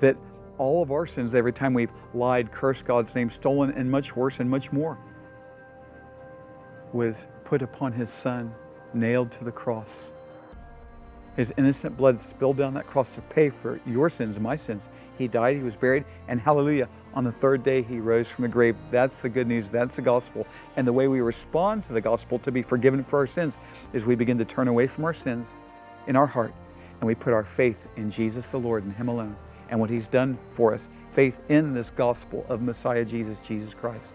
That 0.00 0.16
all 0.58 0.82
of 0.82 0.90
our 0.90 1.06
sins, 1.06 1.34
every 1.34 1.52
time 1.52 1.74
we've 1.74 1.92
lied, 2.14 2.52
cursed 2.52 2.84
God's 2.84 3.14
name, 3.14 3.30
stolen, 3.30 3.70
and 3.72 3.90
much 3.90 4.16
worse 4.16 4.40
and 4.40 4.50
much 4.50 4.72
more, 4.72 4.98
was 6.92 7.28
put 7.44 7.62
upon 7.62 7.92
his 7.92 8.10
Son 8.10 8.52
nailed 8.94 9.30
to 9.32 9.44
the 9.44 9.52
cross. 9.52 10.12
His 11.36 11.54
innocent 11.56 11.96
blood 11.96 12.18
spilled 12.18 12.56
down 12.56 12.74
that 12.74 12.88
cross 12.88 13.10
to 13.10 13.20
pay 13.20 13.48
for 13.48 13.80
your 13.86 14.10
sins 14.10 14.40
my 14.40 14.56
sins. 14.56 14.88
He 15.18 15.28
died, 15.28 15.56
he 15.56 15.62
was 15.62 15.76
buried, 15.76 16.04
and 16.26 16.40
hallelujah, 16.40 16.88
on 17.14 17.22
the 17.22 17.30
third 17.30 17.62
day 17.62 17.82
he 17.82 18.00
rose 18.00 18.28
from 18.28 18.42
the 18.42 18.48
grave. 18.48 18.74
That's 18.90 19.22
the 19.22 19.28
good 19.28 19.46
news, 19.46 19.68
that's 19.68 19.94
the 19.94 20.02
gospel. 20.02 20.46
And 20.76 20.84
the 20.84 20.92
way 20.92 21.06
we 21.06 21.20
respond 21.20 21.84
to 21.84 21.92
the 21.92 22.00
gospel 22.00 22.40
to 22.40 22.50
be 22.50 22.62
forgiven 22.62 23.04
for 23.04 23.20
our 23.20 23.26
sins 23.28 23.56
is 23.92 24.04
we 24.04 24.16
begin 24.16 24.36
to 24.38 24.44
turn 24.44 24.66
away 24.66 24.88
from 24.88 25.04
our 25.04 25.14
sins 25.14 25.54
in 26.08 26.16
our 26.16 26.26
heart 26.26 26.52
and 27.00 27.06
we 27.06 27.14
put 27.14 27.32
our 27.32 27.44
faith 27.44 27.88
in 27.96 28.10
Jesus 28.10 28.48
the 28.48 28.58
Lord 28.58 28.84
and 28.84 28.92
him 28.92 29.08
alone 29.08 29.36
and 29.70 29.78
what 29.78 29.90
he's 29.90 30.06
done 30.06 30.38
for 30.52 30.74
us. 30.74 30.88
Faith 31.12 31.40
in 31.48 31.74
this 31.74 31.90
gospel 31.90 32.44
of 32.48 32.62
Messiah 32.62 33.04
Jesus, 33.04 33.40
Jesus 33.40 33.74
Christ. 33.74 34.12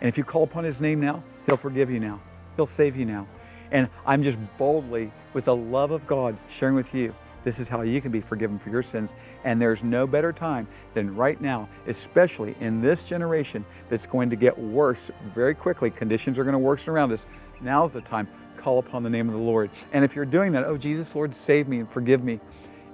And 0.00 0.08
if 0.08 0.18
you 0.18 0.24
call 0.24 0.42
upon 0.42 0.64
his 0.64 0.80
name 0.80 1.00
now, 1.00 1.22
he'll 1.46 1.56
forgive 1.56 1.90
you 1.90 2.00
now. 2.00 2.20
He'll 2.56 2.66
save 2.66 2.96
you 2.96 3.04
now. 3.04 3.26
And 3.70 3.88
I'm 4.04 4.22
just 4.22 4.38
boldly, 4.58 5.10
with 5.32 5.46
the 5.46 5.56
love 5.56 5.92
of 5.92 6.06
God, 6.06 6.36
sharing 6.48 6.74
with 6.74 6.94
you 6.94 7.14
this 7.44 7.58
is 7.58 7.68
how 7.68 7.82
you 7.82 8.00
can 8.00 8.12
be 8.12 8.20
forgiven 8.20 8.58
for 8.58 8.70
your 8.70 8.82
sins. 8.82 9.14
And 9.44 9.60
there's 9.60 9.82
no 9.82 10.06
better 10.06 10.32
time 10.32 10.68
than 10.94 11.14
right 11.16 11.40
now, 11.40 11.68
especially 11.86 12.54
in 12.60 12.80
this 12.80 13.08
generation 13.08 13.64
that's 13.88 14.06
going 14.06 14.30
to 14.30 14.36
get 14.36 14.56
worse 14.56 15.10
very 15.34 15.54
quickly. 15.54 15.90
Conditions 15.90 16.38
are 16.38 16.44
going 16.44 16.52
to 16.52 16.58
worsen 16.58 16.92
around 16.92 17.12
us. 17.12 17.26
Now's 17.60 17.92
the 17.92 18.00
time. 18.00 18.28
Call 18.62 18.78
upon 18.78 19.02
the 19.02 19.10
name 19.10 19.28
of 19.28 19.34
the 19.34 19.40
Lord. 19.40 19.70
And 19.92 20.04
if 20.04 20.14
you're 20.14 20.24
doing 20.24 20.52
that, 20.52 20.64
oh, 20.64 20.76
Jesus, 20.76 21.14
Lord, 21.14 21.34
save 21.34 21.66
me 21.66 21.80
and 21.80 21.90
forgive 21.90 22.22
me. 22.22 22.38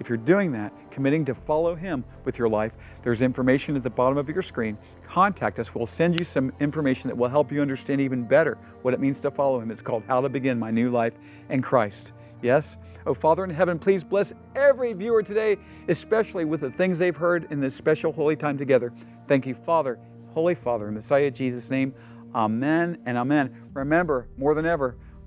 If 0.01 0.09
you're 0.09 0.17
doing 0.17 0.53
that, 0.53 0.73
committing 0.91 1.25
to 1.27 1.35
follow 1.35 1.75
Him 1.75 2.05
with 2.25 2.39
your 2.39 2.49
life, 2.49 2.73
there's 3.03 3.21
information 3.21 3.77
at 3.77 3.83
the 3.83 3.91
bottom 3.91 4.17
of 4.17 4.29
your 4.31 4.43
screen 4.43 4.79
contact 5.07 5.59
us. 5.59 5.75
We'll 5.75 5.87
send 5.87 6.19
you 6.19 6.25
some 6.25 6.53
information 6.61 7.09
that 7.09 7.17
will 7.17 7.29
help 7.29 7.51
you 7.51 7.61
understand 7.61 8.01
even 8.01 8.25
better 8.25 8.57
what 8.83 8.95
it 8.95 9.01
means 9.01 9.21
to 9.21 9.31
follow 9.31 9.61
Him. 9.61 9.71
It's 9.71 9.83
called 9.83 10.05
How 10.07 10.21
to 10.21 10.29
Begin 10.29 10.59
My 10.59 10.71
New 10.71 10.91
Life 10.91 11.15
in 11.49 11.61
Christ. 11.61 12.13
Yes? 12.43 12.77
Oh, 13.07 13.15
Father 13.15 13.45
in 13.45 13.51
heaven, 13.51 13.79
please 13.79 14.05
bless 14.05 14.33
every 14.55 14.93
viewer 14.93 15.23
today, 15.23 15.57
especially 15.89 16.45
with 16.45 16.61
the 16.61 16.71
things 16.71 16.99
they've 16.99 17.17
heard 17.17 17.51
in 17.51 17.61
this 17.61 17.75
special 17.75 18.13
holy 18.13 18.37
time 18.37 18.57
together. 18.57 18.93
Thank 19.27 19.47
you, 19.47 19.55
Father, 19.55 19.99
Holy 20.35 20.55
Father, 20.55 20.89
in 20.89 20.95
Messiah 20.95 21.31
Jesus' 21.31 21.71
name. 21.71 21.95
Amen 22.35 22.99
and 23.07 23.19
amen. 23.19 23.71
Remember, 23.75 24.29
more 24.37 24.55
than 24.55 24.67
ever, 24.67 24.97